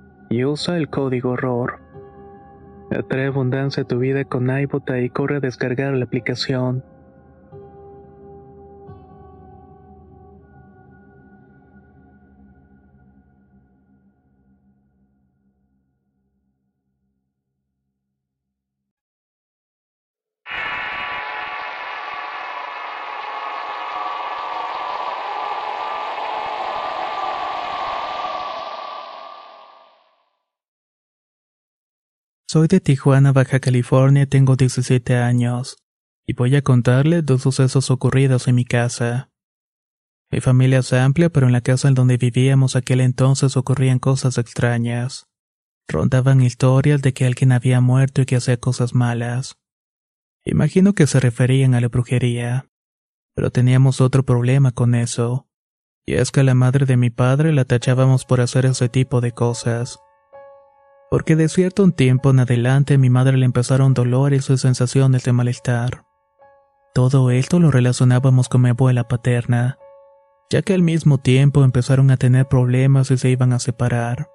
y 0.31 0.45
usa 0.45 0.77
el 0.77 0.89
código 0.89 1.35
ROR. 1.35 1.79
Atrae 2.89 3.27
abundancia 3.27 3.83
a 3.83 3.87
tu 3.87 3.99
vida 3.99 4.23
con 4.23 4.49
iBota 4.49 4.99
y 5.01 5.09
corre 5.09 5.37
a 5.37 5.39
descargar 5.41 5.93
la 5.93 6.05
aplicación. 6.05 6.85
Soy 32.53 32.67
de 32.67 32.81
Tijuana, 32.81 33.31
Baja 33.31 33.61
California, 33.61 34.25
tengo 34.25 34.57
17 34.57 35.15
años, 35.15 35.77
y 36.27 36.33
voy 36.33 36.53
a 36.57 36.61
contarle 36.61 37.21
dos 37.21 37.43
sucesos 37.43 37.89
ocurridos 37.89 38.49
en 38.49 38.55
mi 38.55 38.65
casa. 38.65 39.31
Mi 40.29 40.41
familia 40.41 40.79
es 40.79 40.91
amplia, 40.91 41.29
pero 41.29 41.47
en 41.47 41.53
la 41.53 41.61
casa 41.61 41.87
en 41.87 41.93
donde 41.93 42.17
vivíamos 42.17 42.75
aquel 42.75 42.99
entonces 42.99 43.55
ocurrían 43.55 43.99
cosas 43.99 44.37
extrañas. 44.37 45.29
Rondaban 45.87 46.41
historias 46.41 47.01
de 47.01 47.13
que 47.13 47.25
alguien 47.25 47.53
había 47.53 47.79
muerto 47.79 48.21
y 48.21 48.25
que 48.25 48.35
hacía 48.35 48.57
cosas 48.57 48.93
malas. 48.93 49.55
Imagino 50.43 50.91
que 50.91 51.07
se 51.07 51.21
referían 51.21 51.73
a 51.73 51.79
la 51.79 51.87
brujería. 51.87 52.69
Pero 53.33 53.51
teníamos 53.51 54.01
otro 54.01 54.25
problema 54.25 54.73
con 54.73 54.93
eso. 54.93 55.47
Y 56.05 56.15
es 56.15 56.31
que 56.31 56.41
a 56.41 56.43
la 56.43 56.53
madre 56.53 56.85
de 56.85 56.97
mi 56.97 57.11
padre 57.11 57.53
la 57.53 57.63
tachábamos 57.63 58.25
por 58.25 58.41
hacer 58.41 58.65
ese 58.65 58.89
tipo 58.89 59.21
de 59.21 59.31
cosas 59.31 60.01
porque 61.11 61.35
de 61.35 61.49
cierto 61.49 61.83
un 61.83 61.91
tiempo 61.91 62.29
en 62.29 62.39
adelante 62.39 62.93
a 62.93 62.97
mi 62.97 63.09
madre 63.09 63.35
le 63.35 63.45
empezaron 63.45 63.93
dolores 63.93 64.49
y 64.49 64.57
sensaciones 64.57 65.25
de 65.25 65.33
malestar. 65.33 66.05
Todo 66.95 67.31
esto 67.31 67.59
lo 67.59 67.69
relacionábamos 67.69 68.47
con 68.47 68.61
mi 68.61 68.69
abuela 68.69 69.09
paterna, 69.09 69.77
ya 70.49 70.61
que 70.61 70.73
al 70.73 70.81
mismo 70.81 71.17
tiempo 71.17 71.65
empezaron 71.65 72.11
a 72.11 72.17
tener 72.17 72.47
problemas 72.47 73.11
y 73.11 73.17
se 73.17 73.29
iban 73.29 73.51
a 73.51 73.59
separar. 73.59 74.29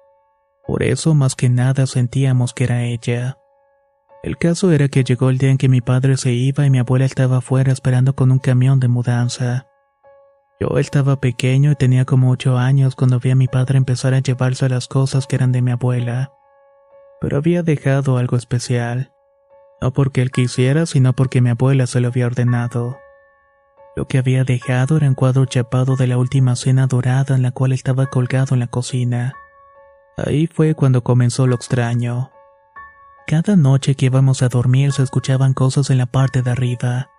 Por 0.67 0.83
eso 0.83 1.15
más 1.15 1.33
que 1.33 1.49
nada 1.49 1.87
sentíamos 1.87 2.53
que 2.53 2.65
era 2.65 2.83
ella. 2.83 3.39
El 4.21 4.37
caso 4.37 4.71
era 4.71 4.87
que 4.87 5.03
llegó 5.03 5.31
el 5.31 5.39
día 5.39 5.49
en 5.49 5.57
que 5.57 5.69
mi 5.69 5.81
padre 5.81 6.15
se 6.15 6.31
iba 6.31 6.63
y 6.63 6.69
mi 6.69 6.77
abuela 6.77 7.05
estaba 7.05 7.37
afuera 7.37 7.71
esperando 7.71 8.15
con 8.15 8.31
un 8.31 8.37
camión 8.37 8.79
de 8.79 8.87
mudanza. 8.87 9.65
Yo 10.59 10.77
estaba 10.77 11.19
pequeño 11.19 11.71
y 11.71 11.75
tenía 11.75 12.05
como 12.05 12.29
ocho 12.29 12.55
años 12.55 12.95
cuando 12.95 13.19
vi 13.19 13.31
a 13.31 13.35
mi 13.35 13.47
padre 13.47 13.79
empezar 13.79 14.13
a 14.13 14.19
llevarse 14.19 14.69
las 14.69 14.87
cosas 14.87 15.25
que 15.25 15.37
eran 15.37 15.51
de 15.51 15.63
mi 15.63 15.71
abuela 15.71 16.33
pero 17.21 17.37
había 17.37 17.63
dejado 17.63 18.17
algo 18.17 18.37
especial. 18.37 19.11
No 19.81 19.93
porque 19.93 20.21
él 20.21 20.31
quisiera, 20.31 20.85
sino 20.85 21.13
porque 21.13 21.41
mi 21.41 21.49
abuela 21.49 21.87
se 21.87 21.99
lo 21.99 22.07
había 22.07 22.25
ordenado. 22.25 22.97
Lo 23.95 24.07
que 24.07 24.19
había 24.19 24.43
dejado 24.43 24.97
era 24.97 25.07
un 25.07 25.15
cuadro 25.15 25.45
chapado 25.45 25.95
de 25.95 26.07
la 26.07 26.17
última 26.17 26.55
cena 26.55 26.87
dorada 26.87 27.35
en 27.35 27.41
la 27.41 27.51
cual 27.51 27.71
estaba 27.71 28.07
colgado 28.07 28.53
en 28.53 28.59
la 28.59 28.67
cocina. 28.67 29.33
Ahí 30.17 30.47
fue 30.47 30.75
cuando 30.75 31.03
comenzó 31.03 31.47
lo 31.47 31.55
extraño. 31.55 32.31
Cada 33.25 33.55
noche 33.55 33.95
que 33.95 34.05
íbamos 34.05 34.41
a 34.41 34.49
dormir 34.49 34.93
se 34.93 35.03
escuchaban 35.03 35.53
cosas 35.53 35.89
en 35.89 35.97
la 35.97 36.05
parte 36.05 36.43
de 36.43 36.51
arriba. 36.51 37.09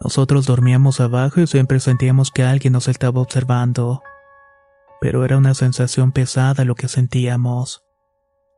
Nosotros 0.00 0.46
dormíamos 0.46 1.00
abajo 1.00 1.40
y 1.40 1.46
siempre 1.46 1.80
sentíamos 1.80 2.30
que 2.30 2.42
alguien 2.42 2.72
nos 2.72 2.88
estaba 2.88 3.20
observando. 3.20 4.02
Pero 5.00 5.24
era 5.24 5.38
una 5.38 5.54
sensación 5.54 6.12
pesada 6.12 6.64
lo 6.64 6.74
que 6.74 6.88
sentíamos. 6.88 7.85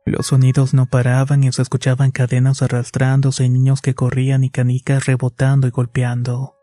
Los 0.09 0.25
sonidos 0.25 0.73
no 0.73 0.87
paraban 0.87 1.43
y 1.43 1.51
se 1.51 1.61
escuchaban 1.61 2.09
cadenas 2.09 2.63
arrastrándose 2.63 3.47
niños 3.47 3.79
que 3.79 3.93
corrían 3.93 4.43
y 4.43 4.49
canicas 4.49 5.05
rebotando 5.05 5.67
y 5.67 5.69
golpeando. 5.69 6.55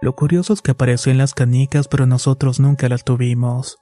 Lo 0.00 0.16
curioso 0.16 0.54
es 0.54 0.62
que 0.62 0.70
aparecían 0.70 1.18
las 1.18 1.34
canicas 1.34 1.86
pero 1.86 2.06
nosotros 2.06 2.60
nunca 2.60 2.88
las 2.88 3.04
tuvimos. 3.04 3.76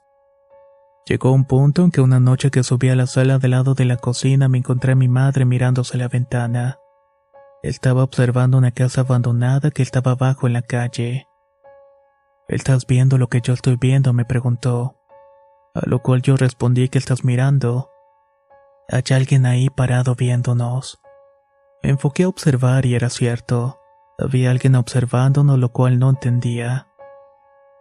Llegó 1.05 1.31
un 1.31 1.45
punto 1.45 1.85
en 1.85 1.91
que 1.91 2.01
una 2.01 2.19
noche 2.19 2.51
que 2.51 2.63
subí 2.63 2.89
a 2.89 2.97
la 2.97 3.07
sala 3.07 3.39
del 3.39 3.51
lado 3.51 3.75
de 3.75 3.85
la 3.85 3.95
cocina 3.95 4.49
me 4.49 4.57
encontré 4.57 4.91
a 4.91 4.95
mi 4.95 5.07
madre 5.07 5.45
mirándose 5.45 5.97
la 5.97 6.09
ventana. 6.09 6.77
Estaba 7.63 8.03
observando 8.03 8.57
una 8.57 8.71
casa 8.71 9.01
abandonada 9.01 9.71
que 9.71 9.83
estaba 9.83 10.11
abajo 10.11 10.47
en 10.47 10.53
la 10.53 10.63
calle. 10.63 11.27
¿Estás 12.49 12.85
viendo 12.85 13.17
lo 13.17 13.27
que 13.27 13.39
yo 13.39 13.53
estoy 13.53 13.77
viendo? 13.77 14.11
me 14.11 14.25
preguntó. 14.25 14.97
A 15.73 15.87
lo 15.87 15.99
cual 15.99 16.21
yo 16.21 16.35
respondí 16.35 16.89
que 16.89 16.97
estás 16.97 17.23
mirando. 17.23 17.89
Hay 18.89 19.03
alguien 19.11 19.45
ahí 19.45 19.69
parado 19.69 20.15
viéndonos. 20.15 21.01
Me 21.83 21.89
enfoqué 21.89 22.23
a 22.23 22.29
observar 22.29 22.85
y 22.85 22.95
era 22.95 23.09
cierto. 23.09 23.81
Había 24.17 24.49
alguien 24.49 24.75
observándonos 24.75 25.59
lo 25.59 25.73
cual 25.73 25.99
no 25.99 26.09
entendía. 26.09 26.87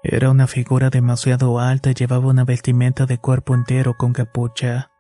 Era 0.03 0.31
una 0.31 0.49
figura 0.49 0.91
demasiado 0.91 1.61
alta 1.61 1.91
y 1.91 1.95
llevaba 1.95 2.27
una 2.27 2.45
vestimenta 2.45 3.07
de 3.07 3.19
cuerpo 3.19 3.55
entero 3.55 3.95
con 3.97 4.13
capucha. 4.13 4.91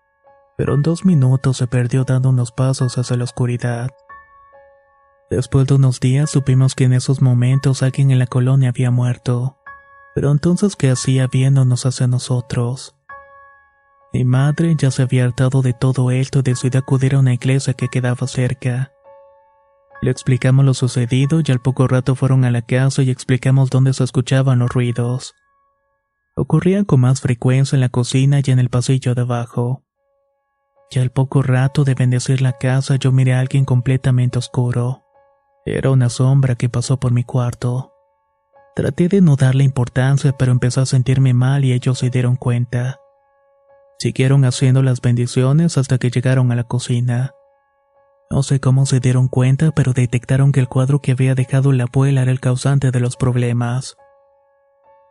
Pero 0.56 0.74
en 0.74 0.82
dos 0.82 1.04
minutos 1.04 1.56
se 1.56 1.66
perdió 1.66 2.04
dando 2.04 2.28
unos 2.28 2.52
pasos 2.52 2.96
hacia 2.96 3.16
la 3.16 3.24
oscuridad. 3.24 3.90
Después 5.28 5.66
de 5.66 5.74
unos 5.74 5.98
días 5.98 6.30
supimos 6.30 6.76
que 6.76 6.84
en 6.84 6.92
esos 6.92 7.20
momentos 7.20 7.82
alguien 7.82 8.12
en 8.12 8.20
la 8.20 8.26
colonia 8.28 8.68
había 8.68 8.92
muerto. 8.92 9.58
Pero 10.14 10.30
entonces, 10.30 10.76
¿qué 10.76 10.90
hacía 10.90 11.26
viéndonos 11.26 11.84
hacia 11.84 12.06
nosotros? 12.06 12.95
Mi 14.16 14.24
madre 14.24 14.74
ya 14.78 14.90
se 14.90 15.02
había 15.02 15.26
hartado 15.26 15.60
de 15.60 15.74
todo 15.74 16.10
esto 16.10 16.38
y 16.38 16.42
decidió 16.42 16.80
acudir 16.80 17.14
a 17.14 17.18
una 17.18 17.34
iglesia 17.34 17.74
que 17.74 17.88
quedaba 17.88 18.26
cerca. 18.26 18.90
Le 20.00 20.10
explicamos 20.10 20.64
lo 20.64 20.72
sucedido 20.72 21.42
y 21.44 21.52
al 21.52 21.60
poco 21.60 21.86
rato 21.86 22.14
fueron 22.14 22.46
a 22.46 22.50
la 22.50 22.62
casa 22.62 23.02
y 23.02 23.10
explicamos 23.10 23.68
dónde 23.68 23.92
se 23.92 24.04
escuchaban 24.04 24.60
los 24.60 24.70
ruidos. 24.70 25.34
Ocurrían 26.34 26.86
con 26.86 27.00
más 27.00 27.20
frecuencia 27.20 27.76
en 27.76 27.82
la 27.82 27.90
cocina 27.90 28.40
y 28.42 28.50
en 28.50 28.58
el 28.58 28.70
pasillo 28.70 29.14
de 29.14 29.20
abajo. 29.20 29.82
Y 30.90 30.98
al 30.98 31.10
poco 31.10 31.42
rato 31.42 31.84
de 31.84 31.92
bendecir 31.92 32.40
la 32.40 32.54
casa 32.54 32.96
yo 32.96 33.12
miré 33.12 33.34
a 33.34 33.40
alguien 33.40 33.66
completamente 33.66 34.38
oscuro. 34.38 35.02
Era 35.66 35.90
una 35.90 36.08
sombra 36.08 36.54
que 36.54 36.70
pasó 36.70 36.98
por 36.98 37.12
mi 37.12 37.22
cuarto. 37.22 37.92
Traté 38.74 39.08
de 39.08 39.20
no 39.20 39.36
darle 39.36 39.64
importancia, 39.64 40.32
pero 40.38 40.52
empezó 40.52 40.80
a 40.80 40.86
sentirme 40.86 41.34
mal 41.34 41.66
y 41.66 41.74
ellos 41.74 41.98
se 41.98 42.08
dieron 42.08 42.36
cuenta. 42.36 42.98
Siguieron 43.98 44.44
haciendo 44.44 44.82
las 44.82 45.00
bendiciones 45.00 45.78
hasta 45.78 45.98
que 45.98 46.10
llegaron 46.10 46.52
a 46.52 46.56
la 46.56 46.64
cocina. 46.64 47.32
No 48.30 48.42
sé 48.42 48.60
cómo 48.60 48.86
se 48.86 49.00
dieron 49.00 49.28
cuenta, 49.28 49.70
pero 49.70 49.92
detectaron 49.92 50.52
que 50.52 50.60
el 50.60 50.68
cuadro 50.68 51.00
que 51.00 51.12
había 51.12 51.34
dejado 51.34 51.72
la 51.72 51.84
abuela 51.84 52.22
era 52.22 52.32
el 52.32 52.40
causante 52.40 52.90
de 52.90 53.00
los 53.00 53.16
problemas. 53.16 53.96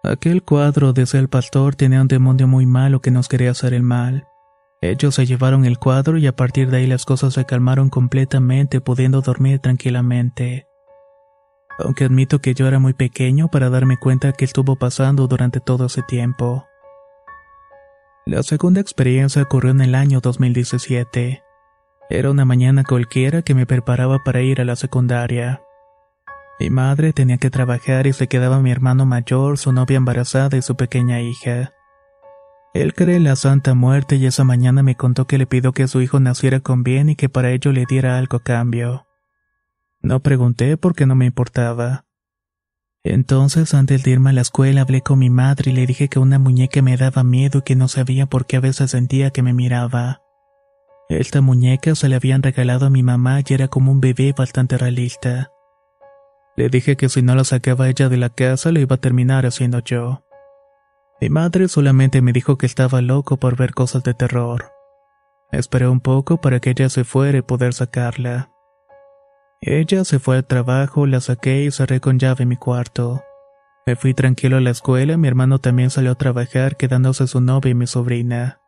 Aquel 0.04 0.44
cuadro, 0.44 0.94
decía 0.94 1.20
el 1.20 1.30
pastor, 1.30 1.76
tenía 1.76 2.02
un 2.02 2.08
demonio 2.08 2.48
muy 2.48 2.66
malo 2.66 3.02
que 3.02 3.10
nos 3.10 3.28
quería 3.28 3.52
hacer 3.52 3.74
el 3.74 3.82
mal. 3.82 4.28
Ellos 4.82 5.16
se 5.16 5.26
llevaron 5.26 5.66
el 5.66 5.80
cuadro 5.80 6.18
y 6.18 6.28
a 6.28 6.36
partir 6.36 6.70
de 6.70 6.78
ahí 6.78 6.88
las 6.88 7.06
cosas 7.06 7.34
se 7.34 7.46
calmaron 7.46 7.90
completamente, 7.90 8.82
pudiendo 8.82 9.22
dormir 9.22 9.60
tranquilamente. 9.60 10.68
Aunque 11.80 12.06
admito 12.06 12.40
que 12.40 12.54
yo 12.54 12.68
era 12.68 12.78
muy 12.78 12.94
pequeño 12.94 13.48
para 13.48 13.70
darme 13.70 13.98
cuenta 13.98 14.34
que 14.34 14.46
estuvo 14.46 14.76
pasando 14.76 15.28
durante 15.28 15.60
todo 15.60 15.88
ese 15.88 16.04
tiempo. 16.04 16.66
La 18.28 18.42
segunda 18.42 18.82
experiencia 18.82 19.44
ocurrió 19.44 19.70
en 19.70 19.82
el 19.82 19.94
año 19.94 20.20
2017. 20.20 21.44
Era 22.10 22.32
una 22.32 22.44
mañana 22.44 22.84
cualquiera 22.84 23.44
que 23.44 23.54
me 23.54 23.68
preparaba 23.68 24.24
para 24.24 24.42
ir 24.42 24.60
a 24.60 24.66
la 24.66 24.76
secundaria. 24.76 25.62
Mi 26.60 26.72
madre 26.72 27.14
tenía 27.14 27.38
que 27.38 27.52
trabajar 27.52 28.08
y 28.08 28.14
se 28.14 28.28
quedaba 28.28 28.62
mi 28.62 28.72
hermano 28.72 29.06
mayor, 29.06 29.60
su 29.60 29.72
novia 29.72 29.98
embarazada 29.98 30.58
y 30.58 30.64
su 30.64 30.76
pequeña 30.76 31.22
hija. 31.22 31.72
Él 32.74 32.96
cree 32.96 33.18
en 33.18 33.26
la 33.26 33.36
Santa 33.36 33.76
Muerte 33.76 34.16
y 34.16 34.26
esa 34.26 34.44
mañana 34.44 34.82
me 34.82 34.96
contó 34.96 35.28
que 35.28 35.38
le 35.38 35.46
pidió 35.46 35.72
que 35.72 35.88
su 35.88 36.02
hijo 36.02 36.20
naciera 36.20 36.62
con 36.62 36.82
bien 36.82 37.10
y 37.10 37.16
que 37.16 37.30
para 37.30 37.52
ello 37.52 37.72
le 37.74 37.86
diera 37.88 38.18
algo 38.18 38.38
a 38.38 38.44
cambio. 38.44 39.06
No 40.02 40.22
pregunté 40.22 40.78
porque 40.78 41.06
no 41.06 41.14
me 41.14 41.28
importaba. 41.28 42.05
Entonces, 43.08 43.76
antes 43.76 44.02
de 44.02 44.10
irme 44.10 44.32
a 44.32 44.34
la 44.34 44.42
escuela, 44.42 44.82
hablé 44.82 45.02
con 45.02 45.20
mi 45.20 45.30
madre 45.30 45.70
y 45.70 45.76
le 45.76 45.86
dije 45.86 46.10
que 46.10 46.18
una 46.18 46.40
muñeca 46.40 46.82
me 46.82 46.98
daba 46.98 47.24
miedo 47.24 47.60
y 47.60 47.62
que 47.62 47.76
no 47.76 47.88
sabía 47.88 48.26
por 48.26 48.48
qué 48.48 48.58
a 48.58 48.62
veces 48.62 48.90
sentía 48.90 49.30
que 49.30 49.44
me 49.44 49.54
miraba. 49.54 50.24
Esta 51.08 51.40
muñeca 51.40 51.94
se 51.94 52.10
le 52.10 52.16
habían 52.16 52.42
regalado 52.42 52.88
a 52.88 52.90
mi 52.90 53.04
mamá 53.04 53.42
y 53.46 53.54
era 53.54 53.68
como 53.68 53.92
un 53.92 54.02
bebé 54.02 54.34
bastante 54.36 54.76
realista. 54.80 55.52
Le 56.58 56.68
dije 56.70 56.98
que 56.98 57.08
si 57.08 57.22
no 57.22 57.36
la 57.36 57.44
sacaba 57.44 57.90
ella 57.90 58.10
de 58.10 58.18
la 58.18 58.32
casa 58.32 58.72
lo 58.72 58.80
iba 58.80 58.96
a 58.96 59.00
terminar 59.00 59.46
haciendo 59.46 59.82
yo. 59.82 60.24
Mi 61.22 61.30
madre 61.30 61.68
solamente 61.68 62.24
me 62.24 62.34
dijo 62.34 62.58
que 62.58 62.66
estaba 62.66 63.02
loco 63.04 63.38
por 63.38 63.56
ver 63.56 63.76
cosas 63.76 64.02
de 64.02 64.16
terror. 64.16 64.72
Esperé 65.52 65.88
un 65.88 66.00
poco 66.00 66.42
para 66.42 66.60
que 66.60 66.72
ella 66.72 66.90
se 66.90 67.04
fuera 67.04 67.38
y 67.38 67.44
poder 67.44 67.76
sacarla. 67.76 68.50
Ella 69.68 70.06
se 70.06 70.20
fue 70.20 70.38
al 70.38 70.46
trabajo, 70.46 71.08
la 71.08 71.20
saqué 71.20 71.64
y 71.64 71.72
cerré 71.72 72.00
con 72.00 72.20
llave 72.20 72.46
mi 72.46 72.56
cuarto. 72.56 73.24
Me 73.88 73.96
fui 73.96 74.14
tranquilo 74.14 74.58
a 74.58 74.62
la 74.62 74.70
escuela, 74.70 75.18
mi 75.18 75.28
hermano 75.28 75.58
también 75.58 75.90
salió 75.90 76.12
a 76.12 76.16
trabajar 76.16 76.78
quedándose 76.78 77.26
su 77.26 77.42
novia 77.42 77.72
y 77.72 77.74
mi 77.74 77.88
sobrina. 77.88 78.62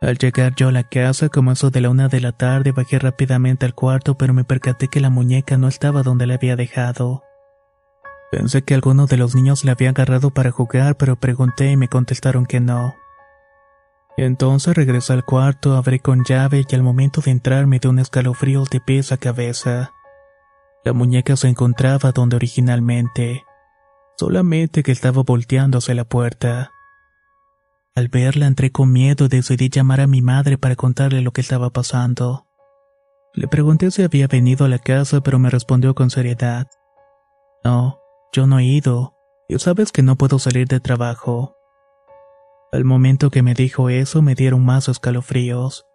Al 0.00 0.16
llegar 0.16 0.54
yo 0.54 0.68
a 0.68 0.72
la 0.72 0.84
casa, 0.84 1.28
como 1.28 1.50
eso 1.50 1.70
de 1.70 1.80
la 1.80 1.90
una 1.90 2.06
de 2.06 2.20
la 2.20 2.30
tarde, 2.30 2.70
bajé 2.70 3.00
rápidamente 3.00 3.66
al 3.66 3.74
cuarto, 3.74 4.16
pero 4.16 4.32
me 4.32 4.44
percaté 4.44 4.86
que 4.86 5.00
la 5.00 5.10
muñeca 5.10 5.58
no 5.58 5.66
estaba 5.66 6.04
donde 6.04 6.28
la 6.28 6.34
había 6.34 6.54
dejado. 6.54 7.24
Pensé 8.30 8.62
que 8.62 8.74
alguno 8.74 9.06
de 9.06 9.16
los 9.16 9.34
niños 9.34 9.64
la 9.64 9.72
había 9.72 9.90
agarrado 9.90 10.30
para 10.30 10.52
jugar, 10.52 10.96
pero 10.96 11.16
pregunté 11.16 11.72
y 11.72 11.76
me 11.76 11.88
contestaron 11.88 12.46
que 12.46 12.60
no. 12.60 12.94
Entonces 14.18 14.74
regresé 14.74 15.12
al 15.12 15.24
cuarto, 15.24 15.76
abrí 15.76 16.00
con 16.00 16.24
llave 16.24 16.64
y 16.68 16.74
al 16.74 16.82
momento 16.82 17.20
de 17.20 17.30
entrar 17.30 17.68
me 17.68 17.78
dio 17.78 17.90
un 17.90 18.00
escalofrío 18.00 18.64
de 18.64 18.80
pies 18.80 19.12
a 19.12 19.16
cabeza. 19.16 19.92
La 20.84 20.92
muñeca 20.92 21.36
se 21.36 21.46
encontraba 21.46 22.10
donde 22.10 22.34
originalmente, 22.34 23.44
solamente 24.16 24.82
que 24.82 24.90
estaba 24.90 25.22
volteando 25.22 25.78
hacia 25.78 25.94
la 25.94 26.04
puerta. 26.04 26.72
Al 27.94 28.08
verla 28.08 28.48
entré 28.48 28.72
con 28.72 28.90
miedo 28.90 29.26
y 29.26 29.28
decidí 29.28 29.68
llamar 29.68 30.00
a 30.00 30.08
mi 30.08 30.20
madre 30.20 30.58
para 30.58 30.74
contarle 30.74 31.20
lo 31.20 31.30
que 31.30 31.40
estaba 31.40 31.70
pasando. 31.70 32.48
Le 33.34 33.46
pregunté 33.46 33.92
si 33.92 34.02
había 34.02 34.26
venido 34.26 34.66
a 34.66 34.68
la 34.68 34.80
casa, 34.80 35.20
pero 35.20 35.38
me 35.38 35.48
respondió 35.48 35.94
con 35.94 36.10
seriedad. 36.10 36.66
No, 37.62 38.00
yo 38.32 38.48
no 38.48 38.58
he 38.58 38.64
ido, 38.64 39.14
y 39.48 39.56
sabes 39.60 39.92
que 39.92 40.02
no 40.02 40.16
puedo 40.16 40.40
salir 40.40 40.66
de 40.66 40.80
trabajo. 40.80 41.57
Al 42.70 42.84
momento 42.84 43.30
que 43.30 43.42
me 43.42 43.54
dijo 43.54 43.88
eso 43.88 44.20
me 44.20 44.34
dieron 44.34 44.64
más 44.64 44.88
escalofríos. 44.88 45.86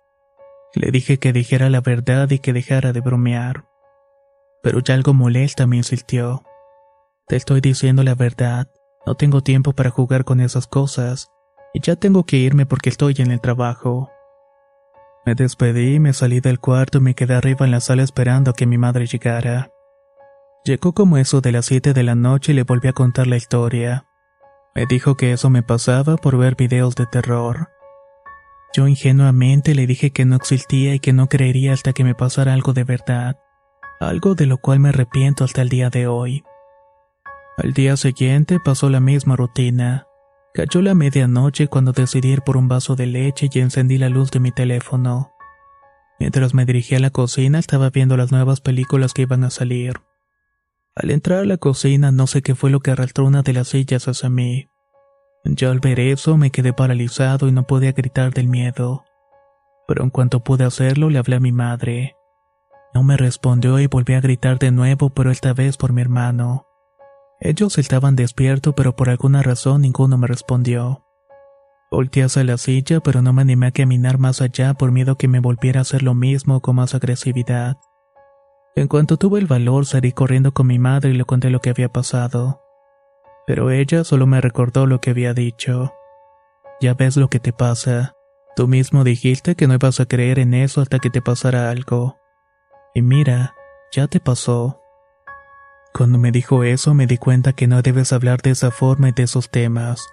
Le 0.74 0.90
dije 0.90 1.20
que 1.20 1.32
dijera 1.32 1.70
la 1.70 1.82
verdad 1.82 2.32
y 2.32 2.40
que 2.40 2.52
dejara 2.52 2.94
de 2.94 3.02
bromear. 3.02 3.66
Pero 4.64 4.80
ya 4.80 4.96
algo 4.96 5.14
molesta 5.14 5.68
me 5.68 5.78
insistió. 5.78 6.44
Te 7.28 7.36
estoy 7.36 7.62
diciendo 7.62 8.04
la 8.04 8.16
verdad, 8.16 8.68
no 9.06 9.16
tengo 9.16 9.42
tiempo 9.42 9.74
para 9.74 9.92
jugar 9.92 10.26
con 10.26 10.40
esas 10.40 10.66
cosas 10.66 11.30
y 11.74 11.80
ya 11.80 11.96
tengo 11.96 12.26
que 12.26 12.38
irme 12.38 12.66
porque 12.66 12.90
estoy 12.90 13.16
en 13.20 13.32
el 13.32 13.40
trabajo. 13.40 14.10
Me 15.26 15.36
despedí, 15.36 16.00
me 16.00 16.12
salí 16.12 16.40
del 16.40 16.60
cuarto 16.60 16.98
y 16.98 17.02
me 17.02 17.14
quedé 17.14 17.36
arriba 17.36 17.66
en 17.66 17.72
la 17.72 17.82
sala 17.82 18.04
esperando 18.04 18.52
a 18.52 18.54
que 18.54 18.66
mi 18.66 18.78
madre 18.78 19.06
llegara. 19.06 19.70
Llegó 20.66 20.94
como 20.94 21.18
eso 21.18 21.40
de 21.40 21.52
las 21.52 21.66
7 21.66 21.94
de 21.94 22.04
la 22.04 22.16
noche 22.16 22.52
y 22.52 22.56
le 22.56 22.64
volví 22.64 22.88
a 22.88 22.94
contar 22.94 23.28
la 23.28 23.38
historia. 23.38 24.06
Me 24.76 24.86
dijo 24.88 25.16
que 25.16 25.32
eso 25.32 25.50
me 25.50 25.62
pasaba 25.62 26.16
por 26.18 26.38
ver 26.38 26.56
videos 26.56 26.96
de 26.96 27.06
terror. 27.06 27.70
Yo 28.76 28.88
ingenuamente 28.88 29.76
le 29.76 29.86
dije 29.86 30.10
que 30.10 30.26
no 30.26 30.36
existía 30.36 30.96
y 30.96 31.00
que 31.00 31.14
no 31.14 31.28
creería 31.28 31.74
hasta 31.74 31.94
que 31.94 32.04
me 32.04 32.16
pasara 32.16 32.54
algo 32.54 32.74
de 32.74 32.84
verdad, 32.84 33.40
algo 34.00 34.34
de 34.34 34.48
lo 34.48 34.58
cual 34.58 34.80
me 34.80 34.90
arrepiento 34.90 35.44
hasta 35.44 35.62
el 35.62 35.70
día 35.70 35.92
de 35.92 36.08
hoy. 36.08 36.44
Al 37.56 37.74
día 37.74 37.98
siguiente 37.98 38.60
pasó 38.60 38.90
la 38.90 39.00
misma 39.00 39.36
rutina. 39.36 40.08
Cayó 40.56 40.82
la 40.82 40.96
medianoche 40.96 41.68
cuando 41.68 41.92
decidí 41.92 42.32
ir 42.32 42.42
por 42.42 42.58
un 42.58 42.68
vaso 42.68 42.96
de 42.96 43.06
leche 43.06 43.50
y 43.52 43.60
encendí 43.60 44.00
la 44.00 44.10
luz 44.10 44.32
de 44.32 44.40
mi 44.40 44.52
teléfono. 44.52 45.32
Mientras 46.20 46.56
me 46.56 46.66
dirigí 46.66 46.96
a 46.96 47.00
la 47.00 47.12
cocina 47.12 47.60
estaba 47.60 47.92
viendo 47.92 48.18
las 48.18 48.32
nuevas 48.32 48.60
películas 48.60 49.14
que 49.14 49.24
iban 49.24 49.44
a 49.44 49.52
salir. 49.52 50.02
Al 50.96 51.10
entrar 51.10 51.40
a 51.40 51.46
la 51.46 51.58
cocina 51.58 52.12
no 52.12 52.28
sé 52.28 52.44
qué 52.44 52.54
fue 52.54 52.70
lo 52.70 52.80
que 52.80 52.92
arrastró 52.92 53.26
una 53.26 53.42
de 53.42 53.54
las 53.54 53.70
sillas 53.70 54.08
hacia 54.08 54.30
mí. 54.30 54.70
Ya 55.44 55.72
al 55.72 55.80
ver 55.80 56.00
eso 56.00 56.38
me 56.38 56.52
quedé 56.52 56.72
paralizado 56.72 57.48
y 57.48 57.52
no 57.52 57.64
podía 57.64 57.94
gritar 57.94 58.32
del 58.32 58.48
miedo. 58.48 59.04
Pero 59.88 60.04
en 60.04 60.12
cuanto 60.12 60.44
pude 60.44 60.64
hacerlo 60.64 61.10
le 61.10 61.18
hablé 61.18 61.38
a 61.38 61.40
mi 61.40 61.52
madre. 61.52 62.16
No 62.94 63.02
me 63.02 63.18
respondió 63.18 63.80
y 63.80 63.88
volví 63.88 64.14
a 64.14 64.22
gritar 64.22 64.60
de 64.60 64.72
nuevo, 64.72 65.10
pero 65.10 65.32
esta 65.32 65.54
vez 65.54 65.78
por 65.78 65.94
mi 65.94 66.02
hermano. 66.02 66.68
Ellos 67.40 67.80
estaban 67.80 68.16
despiertos, 68.16 68.76
pero 68.78 68.96
por 68.96 69.10
alguna 69.10 69.42
razón 69.42 69.82
ninguno 69.82 70.18
me 70.20 70.28
respondió. 70.28 71.04
Volté 71.90 72.24
hacia 72.24 72.44
la 72.44 72.58
silla, 72.58 73.00
pero 73.00 73.24
no 73.24 73.34
me 73.34 73.42
animé 73.42 73.68
a 73.68 73.72
caminar 73.72 74.20
más 74.20 74.42
allá 74.42 74.76
por 74.76 74.92
miedo 74.92 75.18
que 75.18 75.28
me 75.28 75.40
volviera 75.40 75.80
a 75.80 75.82
hacer 75.82 76.04
lo 76.04 76.14
mismo 76.14 76.62
con 76.62 76.76
más 76.76 76.94
agresividad. 76.94 77.78
En 78.76 78.88
cuanto 78.88 79.18
tuve 79.18 79.40
el 79.40 79.46
valor, 79.46 79.86
salí 79.86 80.12
corriendo 80.12 80.52
con 80.54 80.68
mi 80.68 80.80
madre 80.80 81.12
y 81.12 81.14
le 81.14 81.26
conté 81.26 81.50
lo 81.50 81.60
que 81.60 81.70
había 81.70 81.90
pasado. 81.90 82.62
Pero 83.46 83.70
ella 83.70 84.04
solo 84.04 84.26
me 84.26 84.42
recordó 84.42 84.88
lo 84.88 85.00
que 85.00 85.12
había 85.12 85.34
dicho. 85.34 85.94
Ya 86.82 86.96
ves 86.96 87.18
lo 87.18 87.30
que 87.30 87.40
te 87.40 87.54
pasa. 87.54 88.16
Tú 88.56 88.68
mismo 88.68 89.04
dijiste 89.04 89.56
que 89.56 89.68
no 89.68 89.76
ibas 89.76 90.00
a 90.00 90.06
creer 90.06 90.40
en 90.40 90.54
eso 90.54 90.82
hasta 90.82 91.00
que 91.00 91.10
te 91.10 91.22
pasara 91.22 91.70
algo. 91.70 92.18
Y 92.96 93.02
mira, 93.02 93.56
ya 93.92 94.08
te 94.08 94.20
pasó. 94.20 94.80
Cuando 95.94 96.18
me 96.18 96.32
dijo 96.32 96.64
eso 96.64 96.96
me 96.96 97.06
di 97.06 97.18
cuenta 97.18 97.54
que 97.54 97.68
no 97.68 97.82
debes 97.84 98.14
hablar 98.14 98.42
de 98.42 98.52
esa 98.52 98.72
forma 98.72 99.10
y 99.10 99.12
de 99.12 99.24
esos 99.24 99.52
temas, 99.52 100.08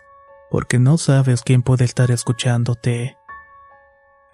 porque 0.51 0.79
no 0.79 0.99
sabes 0.99 1.43
quién 1.43 1.63
puede 1.63 1.85
estar 1.85 2.11
escuchándote. 2.11 3.17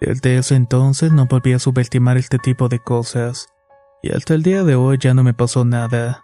Desde 0.01 0.37
ese 0.37 0.55
entonces 0.55 1.13
no 1.13 1.25
volví 1.25 1.53
a 1.53 1.59
subestimar 1.59 2.17
este 2.17 2.37
tipo 2.37 2.67
de 2.67 2.79
cosas, 2.79 3.47
y 4.01 4.11
hasta 4.11 4.33
el 4.33 4.43
día 4.43 4.63
de 4.63 4.75
hoy 4.75 4.97
ya 4.99 5.13
no 5.13 5.23
me 5.23 5.33
pasó 5.33 5.65
nada. 5.65 6.23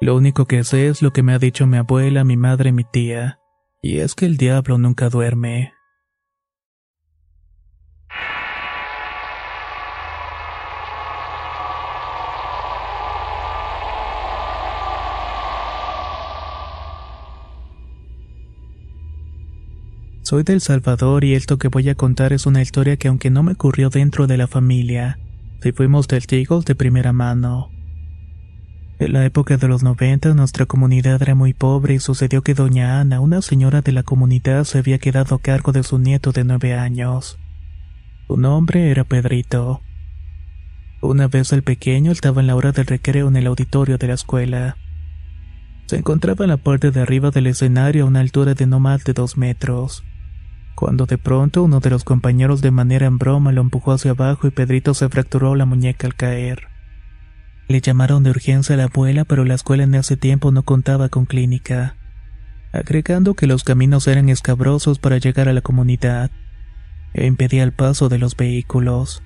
Lo 0.00 0.16
único 0.16 0.46
que 0.46 0.64
sé 0.64 0.88
es 0.88 1.02
lo 1.02 1.12
que 1.12 1.22
me 1.22 1.32
ha 1.32 1.38
dicho 1.38 1.66
mi 1.66 1.76
abuela, 1.76 2.24
mi 2.24 2.36
madre 2.36 2.72
mi 2.72 2.84
tía, 2.84 3.38
y 3.80 3.98
es 3.98 4.14
que 4.14 4.26
el 4.26 4.36
diablo 4.36 4.78
nunca 4.78 5.08
duerme. 5.08 5.72
Soy 20.22 20.42
del 20.42 20.62
Salvador 20.62 21.22
y 21.22 21.34
esto 21.34 21.58
que 21.58 21.68
voy 21.68 21.88
a 21.90 21.94
contar 21.94 22.32
es 22.32 22.46
una 22.46 22.62
historia 22.62 22.96
que 22.96 23.08
aunque 23.08 23.30
no 23.30 23.42
me 23.42 23.52
ocurrió 23.52 23.90
dentro 23.90 24.26
de 24.26 24.38
la 24.38 24.48
familia, 24.48 25.18
sí 25.62 25.72
fuimos 25.72 26.06
testigos 26.06 26.64
de 26.64 26.74
primera 26.74 27.12
mano. 27.12 27.70
En 28.98 29.12
la 29.12 29.24
época 29.24 29.56
de 29.56 29.66
los 29.66 29.82
90 29.82 30.34
nuestra 30.34 30.66
comunidad 30.66 31.20
era 31.20 31.34
muy 31.34 31.52
pobre 31.52 31.94
y 31.94 31.98
sucedió 31.98 32.42
que 32.42 32.54
doña 32.54 33.00
Ana, 33.00 33.20
una 33.20 33.42
señora 33.42 33.82
de 33.82 33.92
la 33.92 34.04
comunidad, 34.04 34.64
se 34.64 34.78
había 34.78 34.98
quedado 34.98 35.34
a 35.34 35.40
cargo 35.40 35.72
de 35.72 35.82
su 35.82 35.98
nieto 35.98 36.30
de 36.30 36.44
nueve 36.44 36.74
años. 36.74 37.38
Su 38.28 38.36
nombre 38.36 38.90
era 38.90 39.04
Pedrito. 39.04 39.82
Una 41.00 41.28
vez 41.28 41.52
el 41.52 41.62
pequeño 41.62 42.12
estaba 42.12 42.40
en 42.40 42.46
la 42.46 42.56
hora 42.56 42.72
del 42.72 42.86
recreo 42.86 43.28
en 43.28 43.36
el 43.36 43.46
auditorio 43.46 43.98
de 43.98 44.06
la 44.06 44.14
escuela. 44.14 44.76
Se 45.86 45.96
encontraba 45.96 46.44
en 46.44 46.50
la 46.50 46.56
parte 46.56 46.90
de 46.90 47.00
arriba 47.00 47.30
del 47.30 47.48
escenario 47.48 48.04
a 48.04 48.06
una 48.06 48.20
altura 48.20 48.54
de 48.54 48.66
no 48.66 48.80
más 48.80 49.04
de 49.04 49.12
dos 49.12 49.36
metros. 49.36 50.04
Cuando 50.74 51.06
de 51.06 51.18
pronto 51.18 51.62
uno 51.62 51.80
de 51.80 51.90
los 51.90 52.04
compañeros 52.04 52.60
de 52.60 52.70
manera 52.70 53.06
en 53.06 53.18
broma 53.18 53.52
lo 53.52 53.60
empujó 53.60 53.92
hacia 53.92 54.12
abajo 54.12 54.46
y 54.46 54.50
Pedrito 54.50 54.94
se 54.94 55.08
fracturó 55.08 55.54
la 55.54 55.66
muñeca 55.66 56.06
al 56.06 56.14
caer. 56.14 56.68
Le 57.68 57.80
llamaron 57.80 58.22
de 58.22 58.30
urgencia 58.30 58.74
a 58.74 58.78
la 58.78 58.84
abuela, 58.84 59.24
pero 59.24 59.44
la 59.44 59.54
escuela 59.54 59.84
en 59.84 59.94
ese 59.94 60.16
tiempo 60.16 60.50
no 60.50 60.64
contaba 60.64 61.08
con 61.08 61.24
clínica, 61.24 61.96
agregando 62.72 63.34
que 63.34 63.46
los 63.46 63.64
caminos 63.64 64.06
eran 64.06 64.28
escabrosos 64.28 64.98
para 64.98 65.18
llegar 65.18 65.48
a 65.48 65.52
la 65.52 65.62
comunidad 65.62 66.30
e 67.14 67.26
impedía 67.26 67.62
el 67.62 67.72
paso 67.72 68.08
de 68.08 68.18
los 68.18 68.36
vehículos. 68.36 69.22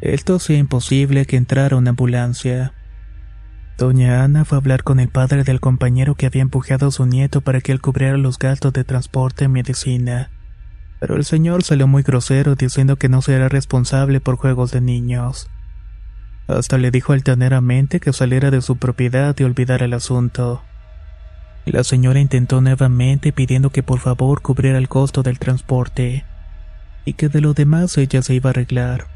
Esto 0.00 0.36
hacía 0.36 0.58
imposible 0.58 1.26
que 1.26 1.36
entrara 1.36 1.76
una 1.76 1.90
ambulancia. 1.90 2.72
Doña 3.76 4.22
Ana 4.22 4.44
fue 4.44 4.56
a 4.56 4.60
hablar 4.60 4.84
con 4.84 5.00
el 5.00 5.08
padre 5.08 5.44
del 5.44 5.60
compañero 5.60 6.14
que 6.14 6.26
había 6.26 6.42
empujado 6.42 6.86
a 6.86 6.90
su 6.90 7.04
nieto 7.04 7.42
para 7.42 7.60
que 7.60 7.72
él 7.72 7.82
cubriera 7.82 8.16
los 8.16 8.38
gastos 8.38 8.72
de 8.72 8.84
transporte 8.84 9.44
y 9.44 9.48
medicina. 9.48 10.30
Pero 11.00 11.16
el 11.16 11.24
señor 11.24 11.62
salió 11.62 11.86
muy 11.86 12.02
grosero 12.02 12.54
diciendo 12.54 12.96
que 12.96 13.08
no 13.08 13.22
será 13.22 13.48
responsable 13.48 14.20
por 14.20 14.36
juegos 14.36 14.70
de 14.70 14.80
niños. 14.80 15.48
Hasta 16.48 16.78
le 16.78 16.90
dijo 16.90 17.12
altaneramente 17.12 18.00
que 18.00 18.12
saliera 18.12 18.50
de 18.50 18.62
su 18.62 18.76
propiedad 18.76 19.34
y 19.38 19.44
olvidara 19.44 19.84
el 19.84 19.94
asunto. 19.94 20.62
La 21.64 21.82
señora 21.82 22.20
intentó 22.20 22.60
nuevamente 22.60 23.32
pidiendo 23.32 23.70
que 23.70 23.82
por 23.82 23.98
favor 23.98 24.40
cubriera 24.40 24.78
el 24.78 24.88
costo 24.88 25.24
del 25.24 25.40
transporte 25.40 26.24
y 27.04 27.14
que 27.14 27.28
de 27.28 27.40
lo 27.40 27.54
demás 27.54 27.98
ella 27.98 28.22
se 28.22 28.34
iba 28.34 28.50
a 28.50 28.52
arreglar. 28.52 29.06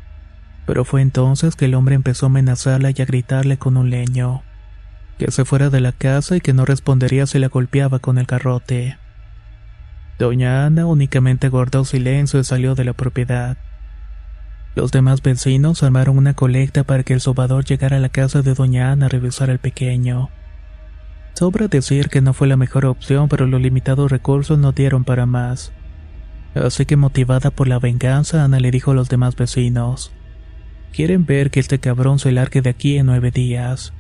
Pero 0.67 0.85
fue 0.85 1.03
entonces 1.03 1.57
que 1.57 1.67
el 1.67 1.75
hombre 1.75 1.95
empezó 1.95 2.27
a 2.27 2.29
amenazarla 2.29 2.91
y 2.91 3.03
a 3.03 3.05
gritarle 3.05 3.57
con 3.59 3.77
un 3.77 3.91
leño, 3.91 4.43
que 5.19 5.31
se 5.31 5.45
fuera 5.45 5.71
de 5.71 5.81
la 5.81 5.93
casa 5.93 6.37
y 6.37 6.41
que 6.41 6.53
no 6.53 6.65
respondería 6.65 7.27
si 7.27 7.39
la 7.39 7.49
golpeaba 7.49 7.99
con 7.99 8.19
el 8.19 8.27
garrote. 8.27 9.00
Doña 10.21 10.67
Ana 10.67 10.85
únicamente 10.85 11.49
guardó 11.49 11.87
silencio 11.87 12.41
y 12.41 12.45
salió 12.45 12.75
de 12.75 12.85
la 12.85 12.93
propiedad. 12.93 13.57
Los 14.75 14.93
demás 14.93 15.23
vecinos 15.23 15.83
armaron 15.83 16.19
una 16.19 16.35
colecta 16.35 16.85
para 16.85 17.05
que 17.05 17.15
el 17.15 17.23
sobador 17.23 17.65
llegara 17.65 17.97
a 17.97 18.01
la 18.01 18.11
casa 18.11 18.43
de 18.43 18.53
Doña 18.53 18.93
Ana 18.93 19.07
a 19.07 19.09
revisar 19.09 19.49
al 19.49 19.61
pequeño. 19.61 20.29
Sobra 21.33 21.69
decir 21.69 22.11
que 22.11 22.21
no 22.21 22.35
fue 22.35 22.49
la 22.49 22.59
mejor 22.59 22.85
opción, 22.85 23.31
pero 23.31 23.47
los 23.47 23.63
limitados 23.63 24.11
recursos 24.11 24.59
no 24.59 24.73
dieron 24.73 25.05
para 25.05 25.25
más. 25.25 25.73
Así 26.55 26.85
que 26.85 26.97
motivada 26.97 27.51
por 27.51 27.67
la 27.67 27.79
venganza, 27.79 28.45
Ana 28.45 28.61
le 28.61 28.71
dijo 28.71 28.91
a 28.91 28.95
los 28.95 29.09
demás 29.09 29.37
vecinos, 29.37 30.13
Quieren 30.93 31.25
ver 31.25 31.51
que 31.51 31.61
este 31.61 31.79
cabrón 31.79 32.19
se 32.19 32.31
largue 32.31 32.61
de 32.61 32.69
aquí 32.69 32.99
en 32.99 33.07
nueve 33.07 33.31
días. 33.31 33.95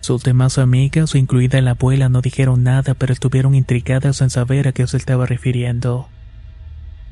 Sus 0.00 0.22
demás 0.22 0.58
amigas, 0.58 1.14
incluida 1.14 1.60
la 1.60 1.72
abuela, 1.72 2.08
no 2.08 2.22
dijeron 2.22 2.62
nada, 2.62 2.94
pero 2.94 3.12
estuvieron 3.12 3.54
intrigadas 3.54 4.22
en 4.22 4.30
saber 4.30 4.68
a 4.68 4.72
qué 4.72 4.86
se 4.86 4.96
estaba 4.96 5.26
refiriendo. 5.26 6.08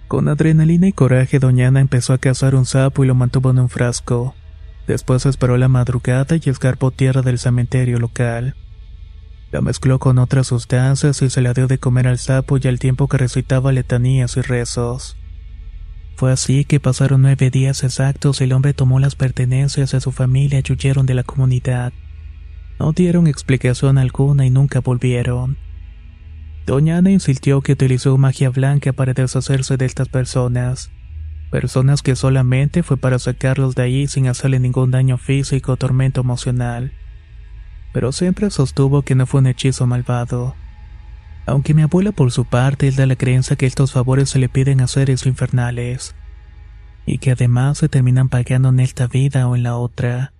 Con 0.09 0.29
adrenalina 0.29 0.89
y 0.89 0.93
coraje, 0.93 1.39
Doña 1.39 1.69
Ana 1.69 1.81
empezó 1.81 2.15
a 2.15 2.19
cazar 2.19 2.55
un 2.55 2.65
sapo 2.65 3.05
y 3.05 3.07
lo 3.07 3.15
mantuvo 3.15 3.51
en 3.51 3.59
un 3.59 3.69
frasco. 3.69 4.35
Después 4.87 5.27
esperó 5.27 5.59
la 5.59 5.69
madrugada 5.69 6.37
y 6.43 6.49
escarpó 6.49 6.91
tierra 6.91 7.21
del 7.21 7.39
cementerio 7.39 7.99
local. 7.99 8.57
La 9.53 9.61
mezcló 9.61 9.99
con 9.99 10.19
otras 10.19 10.47
sustancias 10.47 11.21
y 11.21 11.29
se 11.29 11.43
la 11.43 11.53
dio 11.53 11.67
de 11.67 11.79
comer 11.79 12.07
al 12.09 12.19
sapo 12.19 12.57
y 12.57 12.67
al 12.69 12.79
tiempo 12.79 13.07
que 13.07 13.19
recitaba 13.19 13.71
letanías 13.71 14.39
y 14.39 14.41
rezos. 14.41 15.19
Fue 16.17 16.33
así 16.33 16.65
que 16.65 16.81
pasaron 16.81 17.21
nueve 17.21 17.51
días 17.51 17.85
exactos 17.85 18.41
y 18.41 18.45
el 18.45 18.53
hombre 18.55 18.73
tomó 18.73 18.99
las 19.01 19.15
pertenencias 19.15 19.93
de 19.93 20.01
su 20.01 20.11
familia 20.11 20.63
y 20.67 20.73
huyeron 20.73 21.05
de 21.05 21.15
la 21.15 21.23
comunidad. 21.23 21.93
No 22.79 22.93
dieron 22.93 23.27
explicación 23.27 23.99
alguna 23.99 24.47
y 24.47 24.51
nunca 24.51 24.81
volvieron. 24.81 25.57
Doña 26.67 26.99
Ana 26.99 27.11
insistió 27.11 27.61
que 27.61 27.73
utilizó 27.73 28.17
magia 28.19 28.51
blanca 28.51 28.93
para 28.93 29.15
deshacerse 29.15 29.77
de 29.77 29.87
estas 29.87 30.09
personas. 30.09 30.91
Personas 31.51 32.03
que 32.03 32.15
solamente 32.15 32.83
fue 32.83 32.99
para 32.99 33.19
sacarlos 33.19 33.75
de 33.75 33.83
ahí 33.83 34.07
sin 34.07 34.29
hacerle 34.29 34.61
ningún 34.61 34.91
daño 34.91 35.17
físico 35.17 35.73
o 35.73 35.77
tormento 35.77 36.21
emocional. 36.21 36.93
Pero 37.93 38.13
siempre 38.13 38.51
sostuvo 38.51 39.03
que 39.03 39.15
no 39.15 39.27
fue 39.27 39.41
un 39.41 39.47
hechizo 39.47 39.87
malvado. 39.87 40.55
Aunque 41.47 41.73
mi 41.73 41.81
abuela 41.81 42.13
por 42.13 42.31
su 42.31 42.45
parte 42.45 42.87
es 42.87 42.97
da 42.97 43.07
la 43.07 43.17
creencia 43.17 43.57
que 43.57 43.65
estos 43.65 43.93
favores 43.93 44.29
se 44.29 44.39
le 44.39 44.51
piden 44.51 44.83
a 44.83 44.89
seres 44.89 45.25
infernales. 45.25 46.15
Y 47.07 47.17
que 47.17 47.31
además 47.31 47.79
se 47.79 47.89
terminan 47.89 48.29
pagando 48.29 48.69
en 48.69 48.81
esta 48.81 49.07
vida 49.07 49.49
o 49.49 49.57
en 49.57 49.63
la 49.63 49.77
otra. 49.77 50.35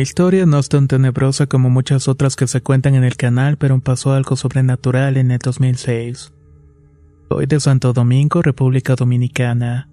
Mi 0.00 0.04
historia 0.04 0.46
no 0.46 0.58
es 0.58 0.70
tan 0.70 0.88
tenebrosa 0.88 1.46
como 1.46 1.68
muchas 1.68 2.08
otras 2.08 2.34
que 2.34 2.46
se 2.46 2.62
cuentan 2.62 2.94
en 2.94 3.04
el 3.04 3.18
canal, 3.18 3.58
pero 3.58 3.78
pasó 3.80 4.14
algo 4.14 4.34
sobrenatural 4.34 5.18
en 5.18 5.30
el 5.30 5.38
2006. 5.38 6.32
Soy 7.28 7.44
de 7.44 7.60
Santo 7.60 7.92
Domingo, 7.92 8.40
República 8.40 8.94
Dominicana. 8.94 9.90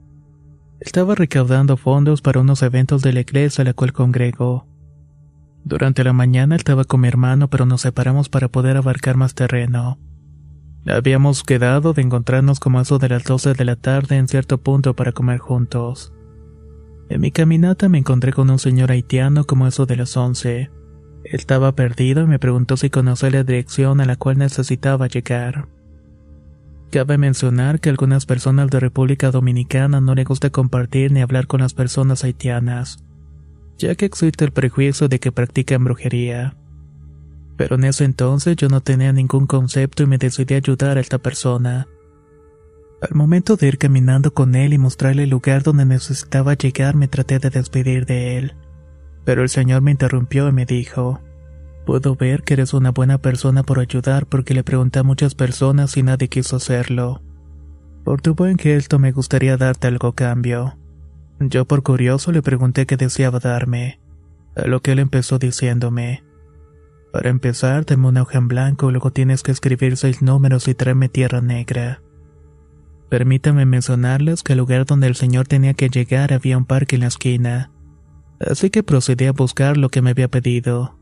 Estaba 0.80 1.14
recaudando 1.14 1.76
fondos 1.76 2.22
para 2.22 2.40
unos 2.40 2.64
eventos 2.64 3.02
de 3.02 3.12
la 3.12 3.20
iglesia 3.20 3.64
a 3.64 3.66
la 3.66 3.74
cual 3.74 3.92
congrego. 3.92 4.66
Durante 5.66 6.06
la 6.06 6.14
mañana 6.14 6.56
estaba 6.56 6.86
con 6.86 7.02
mi 7.02 7.10
hermano, 7.10 7.50
pero 7.50 7.66
nos 7.66 7.82
separamos 7.82 8.30
para 8.30 8.48
poder 8.48 8.78
abarcar 8.78 9.18
más 9.18 9.36
terreno. 9.36 10.00
Habíamos 10.86 11.44
quedado 11.44 11.92
de 11.92 12.04
encontrarnos 12.04 12.62
como 12.62 12.80
eso 12.80 12.98
de 12.98 13.10
las 13.10 13.26
12 13.26 13.56
de 13.56 13.66
la 13.66 13.76
tarde 13.76 14.16
en 14.16 14.30
cierto 14.30 14.58
punto 14.58 14.96
para 14.96 15.12
comer 15.12 15.40
juntos. 15.40 16.14
En 17.10 17.22
mi 17.22 17.32
caminata 17.32 17.88
me 17.90 18.00
encontré 18.00 18.34
con 18.34 18.50
un 18.50 18.60
señor 18.60 18.92
haitiano 18.92 19.46
como 19.46 19.68
eso 19.68 19.86
de 19.86 19.96
las 19.96 20.18
once. 20.18 20.70
Estaba 21.24 21.74
perdido 21.74 22.24
y 22.24 22.28
me 22.28 22.40
preguntó 22.40 22.78
si 22.78 22.90
conocía 22.90 23.30
la 23.30 23.44
dirección 23.44 24.02
a 24.02 24.06
la 24.06 24.16
cual 24.18 24.38
necesitaba 24.38 25.08
llegar. 25.08 25.68
Cabe 26.92 27.18
mencionar 27.18 27.80
que 27.80 27.90
a 27.90 27.92
algunas 27.92 28.26
personas 28.26 28.70
de 28.70 28.80
República 28.80 29.32
Dominicana 29.32 30.00
no 30.00 30.16
le 30.16 30.24
gusta 30.24 30.50
compartir 30.50 31.12
ni 31.12 31.22
hablar 31.22 31.48
con 31.48 31.62
las 31.62 31.74
personas 31.74 32.24
haitianas, 32.24 33.04
ya 33.78 33.96
que 33.96 34.06
existe 34.06 34.46
el 34.46 34.52
prejuicio 34.52 35.10
de 35.10 35.20
que 35.20 35.34
practican 35.34 35.84
brujería. 35.84 36.56
Pero 37.58 37.76
en 37.76 37.86
ese 37.86 38.06
entonces 38.06 38.56
yo 38.56 38.70
no 38.70 38.82
tenía 38.82 39.12
ningún 39.12 39.48
concepto 39.48 40.04
y 40.04 40.08
me 40.08 40.18
decidí 40.18 40.54
a 40.54 40.58
ayudar 40.58 40.98
a 40.98 41.02
esta 41.02 41.18
persona. 41.18 41.88
Al 43.00 43.16
momento 43.16 43.58
de 43.58 43.68
ir 43.68 43.78
caminando 43.78 44.34
con 44.34 44.56
él 44.56 44.74
y 44.74 44.80
mostrarle 44.80 45.24
el 45.24 45.30
lugar 45.30 45.62
donde 45.62 45.86
necesitaba 45.86 46.56
llegar, 46.56 46.96
me 46.96 47.08
traté 47.08 47.38
de 47.38 47.52
despedir 47.52 48.06
de 48.08 48.38
él. 48.38 48.56
Pero 49.24 49.44
el 49.44 49.50
señor 49.50 49.82
me 49.82 49.92
interrumpió 49.92 50.48
y 50.50 50.52
me 50.52 50.66
dijo, 50.66 51.22
Puedo 51.86 52.16
ver 52.16 52.44
que 52.44 52.56
eres 52.56 52.74
una 52.74 52.92
buena 52.92 53.20
persona 53.20 53.64
por 53.64 53.80
ayudar 53.80 54.26
porque 54.26 54.54
le 54.54 54.64
pregunté 54.64 55.00
a 55.00 55.04
muchas 55.04 55.36
personas 55.36 55.96
y 55.96 56.04
nadie 56.04 56.28
quiso 56.28 56.58
hacerlo. 56.58 57.22
Por 58.04 58.22
tu 58.22 58.36
buen 58.36 58.58
gesto 58.58 59.00
me 59.00 59.12
gustaría 59.12 59.58
darte 59.58 59.88
algo 59.88 60.14
cambio. 60.14 60.78
Yo 61.40 61.66
por 61.66 61.84
curioso 61.84 62.32
le 62.32 62.42
pregunté 62.42 62.88
qué 62.88 62.98
deseaba 62.98 63.40
darme, 63.40 64.00
a 64.56 64.68
lo 64.68 64.82
que 64.82 64.94
él 64.94 65.00
empezó 65.00 65.38
diciéndome, 65.38 66.24
Para 67.14 67.30
empezar, 67.30 67.86
dame 67.86 68.08
una 68.08 68.24
hoja 68.24 68.40
en 68.40 68.48
blanco, 68.48 68.90
luego 68.92 69.12
tienes 69.12 69.44
que 69.44 69.52
escribir 69.52 69.98
seis 69.98 70.22
números 70.22 70.68
y 70.68 70.74
tráeme 70.74 71.10
tierra 71.10 71.42
negra. 71.42 72.02
Permítame 73.10 73.66
mencionarles 73.66 74.44
que 74.44 74.54
el 74.54 74.60
lugar 74.60 74.86
donde 74.86 75.08
el 75.08 75.16
señor 75.16 75.48
tenía 75.48 75.74
que 75.74 75.90
llegar 75.90 76.34
había 76.34 76.58
un 76.58 76.66
parque 76.66 76.96
en 76.96 77.02
la 77.02 77.08
esquina, 77.08 77.72
así 78.40 78.70
que 78.70 78.84
procedí 78.84 79.26
a 79.26 79.32
buscar 79.32 79.78
lo 79.78 79.90
que 79.90 80.02
me 80.02 80.10
había 80.10 80.28
pedido. 80.28 80.98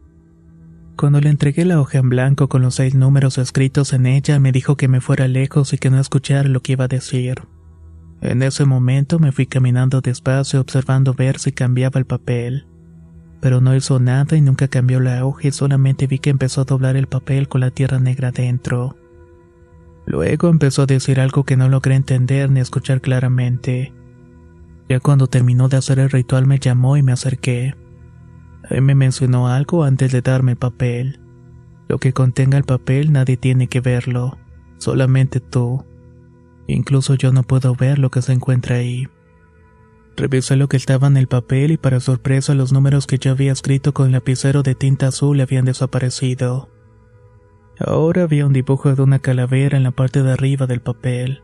Cuando 0.95 1.19
le 1.19 1.29
entregué 1.29 1.65
la 1.65 1.81
hoja 1.81 1.97
en 1.97 2.09
blanco 2.09 2.47
con 2.47 2.61
los 2.61 2.75
seis 2.75 2.95
números 2.95 3.37
escritos 3.37 3.91
en 3.91 4.05
ella, 4.05 4.39
me 4.39 4.51
dijo 4.51 4.77
que 4.77 4.87
me 4.87 5.01
fuera 5.01 5.27
lejos 5.27 5.73
y 5.73 5.77
que 5.77 5.89
no 5.89 5.99
escuchara 5.99 6.47
lo 6.47 6.61
que 6.61 6.73
iba 6.73 6.85
a 6.85 6.89
decir. 6.89 7.41
En 8.21 8.41
ese 8.41 8.65
momento 8.65 9.19
me 9.19 9.33
fui 9.33 9.45
caminando 9.45 9.99
despacio 9.99 10.61
observando 10.61 11.13
ver 11.13 11.37
si 11.39 11.51
cambiaba 11.51 11.99
el 11.99 12.05
papel. 12.05 12.65
Pero 13.41 13.59
no 13.59 13.75
hizo 13.75 13.99
nada 13.99 14.37
y 14.37 14.41
nunca 14.41 14.69
cambió 14.69 14.99
la 15.01 15.25
hoja 15.25 15.49
y 15.49 15.51
solamente 15.51 16.07
vi 16.07 16.19
que 16.19 16.29
empezó 16.29 16.61
a 16.61 16.65
doblar 16.65 16.95
el 16.95 17.07
papel 17.07 17.49
con 17.49 17.61
la 17.61 17.71
tierra 17.71 17.99
negra 17.99 18.31
dentro. 18.31 18.95
Luego 20.05 20.49
empezó 20.49 20.83
a 20.83 20.85
decir 20.85 21.19
algo 21.19 21.43
que 21.43 21.57
no 21.57 21.67
logré 21.67 21.95
entender 21.95 22.49
ni 22.51 22.59
escuchar 22.59 23.01
claramente. 23.01 23.93
Ya 24.87 24.99
cuando 24.99 25.27
terminó 25.27 25.67
de 25.67 25.77
hacer 25.77 25.99
el 25.99 26.11
ritual 26.11 26.45
me 26.45 26.59
llamó 26.59 26.95
y 26.95 27.03
me 27.03 27.11
acerqué. 27.11 27.75
Él 28.69 28.81
me 28.81 28.95
mencionó 28.95 29.47
algo 29.47 29.83
antes 29.83 30.11
de 30.11 30.21
darme 30.21 30.51
el 30.53 30.57
papel. 30.57 31.19
Lo 31.87 31.97
que 31.97 32.13
contenga 32.13 32.57
el 32.57 32.63
papel 32.63 33.11
nadie 33.11 33.37
tiene 33.37 33.67
que 33.67 33.81
verlo, 33.81 34.37
solamente 34.77 35.39
tú. 35.39 35.85
Incluso 36.67 37.15
yo 37.15 37.31
no 37.31 37.43
puedo 37.43 37.75
ver 37.75 37.99
lo 37.99 38.09
que 38.09 38.21
se 38.21 38.33
encuentra 38.33 38.77
ahí. 38.77 39.07
Revisé 40.17 40.55
lo 40.55 40.69
que 40.69 40.77
estaba 40.77 41.07
en 41.07 41.17
el 41.17 41.27
papel 41.27 41.71
y 41.71 41.77
para 41.77 41.99
sorpresa 41.99 42.53
los 42.55 42.71
números 42.71 43.05
que 43.05 43.17
yo 43.17 43.31
había 43.31 43.51
escrito 43.51 43.93
con 43.93 44.11
lapicero 44.11 44.63
de 44.63 44.73
tinta 44.73 45.07
azul 45.07 45.41
habían 45.41 45.65
Ahora 47.79 48.23
había 48.23 48.45
un 48.45 48.53
dibujo 48.53 48.93
de 48.95 49.01
una 49.01 49.19
calavera 49.19 49.77
en 49.77 49.83
la 49.83 49.91
parte 49.91 50.23
de 50.23 50.31
arriba 50.31 50.67
del 50.67 50.81
papel, 50.81 51.41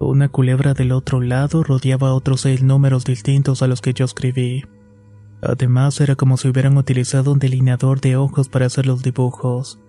Una 0.00 0.28
culebra 0.28 0.74
del 0.74 0.92
otro 0.92 1.20
lado 1.20 1.62
rodeaba 1.62 2.14
otros 2.14 2.42
seis 2.42 2.62
números 2.62 3.04
distintos 3.04 3.62
a 3.62 3.68
los 3.68 3.80
que 3.80 3.94
yo 3.94 4.04
escribí. 4.04 4.64
Además, 5.40 6.00
era 6.00 6.16
como 6.16 6.36
si 6.36 6.48
hubieran 6.48 6.76
utilizado 6.76 7.32
un 7.32 7.38
delineador 7.38 8.00
de 8.00 8.16
ojos 8.16 8.48
para 8.48 8.66
hacer 8.66 8.86
los 8.86 9.02
dibujos. 9.02 9.80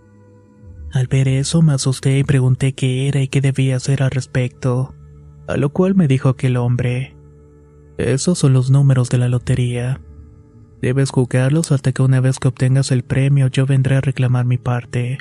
Al 0.93 1.08
ver 1.08 1.28
eso, 1.28 1.62
me 1.62 1.74
asusté 1.74 2.19
y 2.19 2.24
pregunté 2.24 2.74
qué 2.74 3.08
era 3.08 3.21
y 3.21 3.28
qué 3.28 3.41
debía 3.41 3.78
hacer 3.78 4.04
al 4.04 4.12
respecto, 4.12 4.93
a 5.48 5.58
lo 5.58 5.71
cual 5.71 5.95
me 5.95 6.08
dijo 6.08 6.30
aquel 6.30 6.56
hombre. 6.58 7.17
Esos 7.98 8.38
son 8.38 8.54
los 8.54 8.69
números 8.69 9.10
de 9.10 9.17
la 9.17 9.28
lotería. 9.28 10.02
Debes 10.82 11.10
jugarlos 11.10 11.71
hasta 11.71 11.91
que 11.91 12.04
una 12.04 12.21
vez 12.21 12.39
que 12.39 12.48
obtengas 12.48 12.91
el 12.91 13.04
premio 13.04 13.48
yo 13.48 13.65
vendré 13.65 13.95
a 13.95 14.02
reclamar 14.02 14.45
mi 14.45 14.58
parte. 14.58 15.17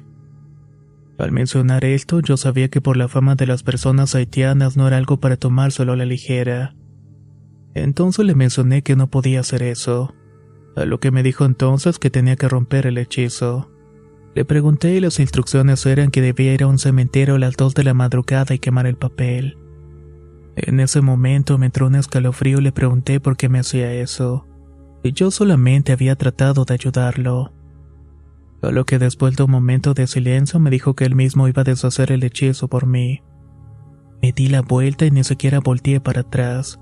Al 1.18 1.31
mencionar 1.31 1.85
esto, 1.85 2.20
yo 2.20 2.37
sabía 2.37 2.68
que 2.68 2.81
por 2.81 2.96
la 2.96 3.09
fama 3.09 3.37
de 3.37 3.46
las 3.46 3.62
personas 3.62 4.14
haitianas 4.14 4.77
no 4.77 4.88
era 4.88 4.96
algo 4.96 5.20
para 5.20 5.37
tomárselo 5.37 5.92
a 5.92 5.96
la 5.96 6.05
ligera. 6.05 6.74
Entonces 7.74 8.24
le 8.24 8.35
mencioné 8.35 8.83
que 8.83 8.96
no 8.96 9.09
podía 9.09 9.40
hacer 9.40 9.62
eso, 9.62 10.14
a 10.77 10.85
lo 10.85 10.98
que 10.98 11.11
me 11.11 11.22
dijo 11.22 11.44
entonces 11.44 11.98
que 11.98 12.11
tenía 12.11 12.37
que 12.37 12.48
romper 12.48 12.87
el 12.87 12.98
hechizo. 12.98 13.70
Le 14.35 14.44
pregunté 14.44 14.94
y 14.94 15.00
las 15.00 15.20
instrucciones 15.20 15.87
eran 15.87 16.11
que 16.11 16.20
debía 16.20 16.55
ir 16.55 16.64
a 16.64 16.66
un 16.66 16.79
cementerio 16.79 17.37
a 17.37 17.38
las 17.38 17.55
de 17.57 17.85
la 17.85 17.94
madrugada 17.94 18.55
y 18.55 18.59
quemar 18.59 18.87
el 18.87 18.96
papel. 18.96 19.57
En 20.57 20.81
ese 20.81 21.00
momento 21.00 21.59
me 21.59 21.66
entró 21.66 21.87
un 21.87 21.94
escalofrío 21.94 22.59
y 22.59 22.62
le 22.62 22.72
pregunté 22.72 23.20
por 23.20 23.37
qué 23.37 23.48
me 23.48 23.61
hacía 23.61 23.92
eso, 23.92 24.46
y 25.05 25.12
yo 25.12 25.31
solamente 25.31 25.92
había 25.92 26.16
tratado 26.16 26.64
de 26.64 26.74
ayudarlo. 26.74 27.53
A 28.64 28.70
lo 28.70 28.87
que 28.87 28.98
después 28.98 29.37
de 29.37 29.42
un 29.42 29.50
momento 29.50 29.92
de 29.92 30.07
silencio 30.07 30.59
me 30.59 30.70
dijo 30.70 30.94
que 30.94 31.05
él 31.05 31.14
mismo 31.14 31.48
iba 31.48 31.61
a 31.61 31.64
deshacer 31.64 32.11
el 32.12 32.24
hechizo 32.24 32.68
por 32.68 32.87
mí. 32.87 33.22
Me 34.22 34.33
di 34.33 34.48
la 34.48 34.62
vuelta 34.62 35.05
y 35.05 35.11
ni 35.11 35.22
siquiera 35.22 35.61
volteé 35.61 36.00
para 36.00 36.22
atrás. 36.22 36.81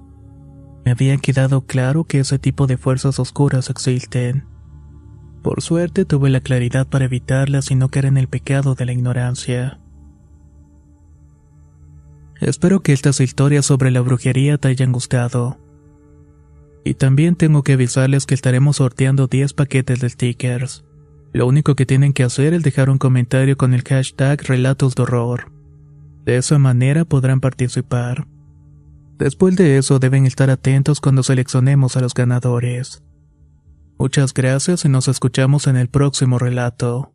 Me 0.85 0.93
había 0.93 1.17
quedado 1.17 1.67
claro 1.67 2.05
que 2.05 2.21
ese 2.21 2.39
tipo 2.39 2.69
de 2.69 2.77
fuerzas 2.77 3.19
oscuras 3.19 3.69
existen. 3.69 4.47
Por 5.43 5.61
suerte 5.61 6.05
tuve 6.05 6.31
la 6.31 6.41
claridad 6.41 6.87
para 6.87 7.07
evitarlas 7.07 7.73
y 7.73 7.75
no 7.75 7.89
caer 7.89 8.07
en 8.07 8.17
el 8.17 8.29
pecado 8.29 8.77
de 8.77 8.87
la 8.87 8.93
ignorancia. 8.93 9.81
Espero 12.41 12.81
que 12.81 12.93
estas 12.93 13.21
historias 13.21 13.67
sobre 13.67 13.91
la 13.91 14.03
brujería 14.03 14.57
te 14.57 14.69
hayan 14.69 14.93
gustado. 14.93 15.59
Y 16.85 16.95
también 16.95 17.35
tengo 17.35 17.65
que 17.65 17.73
avisarles 17.73 18.27
que 18.27 18.35
estaremos 18.35 18.77
sorteando 18.77 19.27
10 19.27 19.55
paquetes 19.55 20.01
de 20.01 20.11
stickers. 20.11 20.85
Lo 21.33 21.47
único 21.47 21.75
que 21.75 21.87
tienen 21.87 22.13
que 22.13 22.25
hacer 22.25 22.53
es 22.53 22.63
dejar 22.63 22.91
un 22.91 22.99
comentario 22.99 23.57
con 23.57 23.73
el 23.73 23.83
hashtag 23.83 24.43
Relatos 24.43 24.95
de 24.95 25.03
Horror. 25.03 25.51
De 26.25 26.37
esa 26.37 26.59
manera 26.59 27.05
podrán 27.05 27.41
participar. 27.41 28.27
Después 29.19 29.57
de 29.57 29.79
eso 29.79 29.99
deben 29.99 30.27
estar 30.27 30.51
atentos 30.51 31.01
cuando 31.01 31.23
seleccionemos 31.23 31.97
a 31.97 32.01
los 32.01 32.13
ganadores. 32.13 33.03
Muchas 33.99 34.35
gracias 34.35 34.85
y 34.85 34.89
nos 34.89 35.09
escuchamos 35.09 35.67
en 35.67 35.77
el 35.77 35.89
próximo 35.89 36.39
relato. 36.39 37.15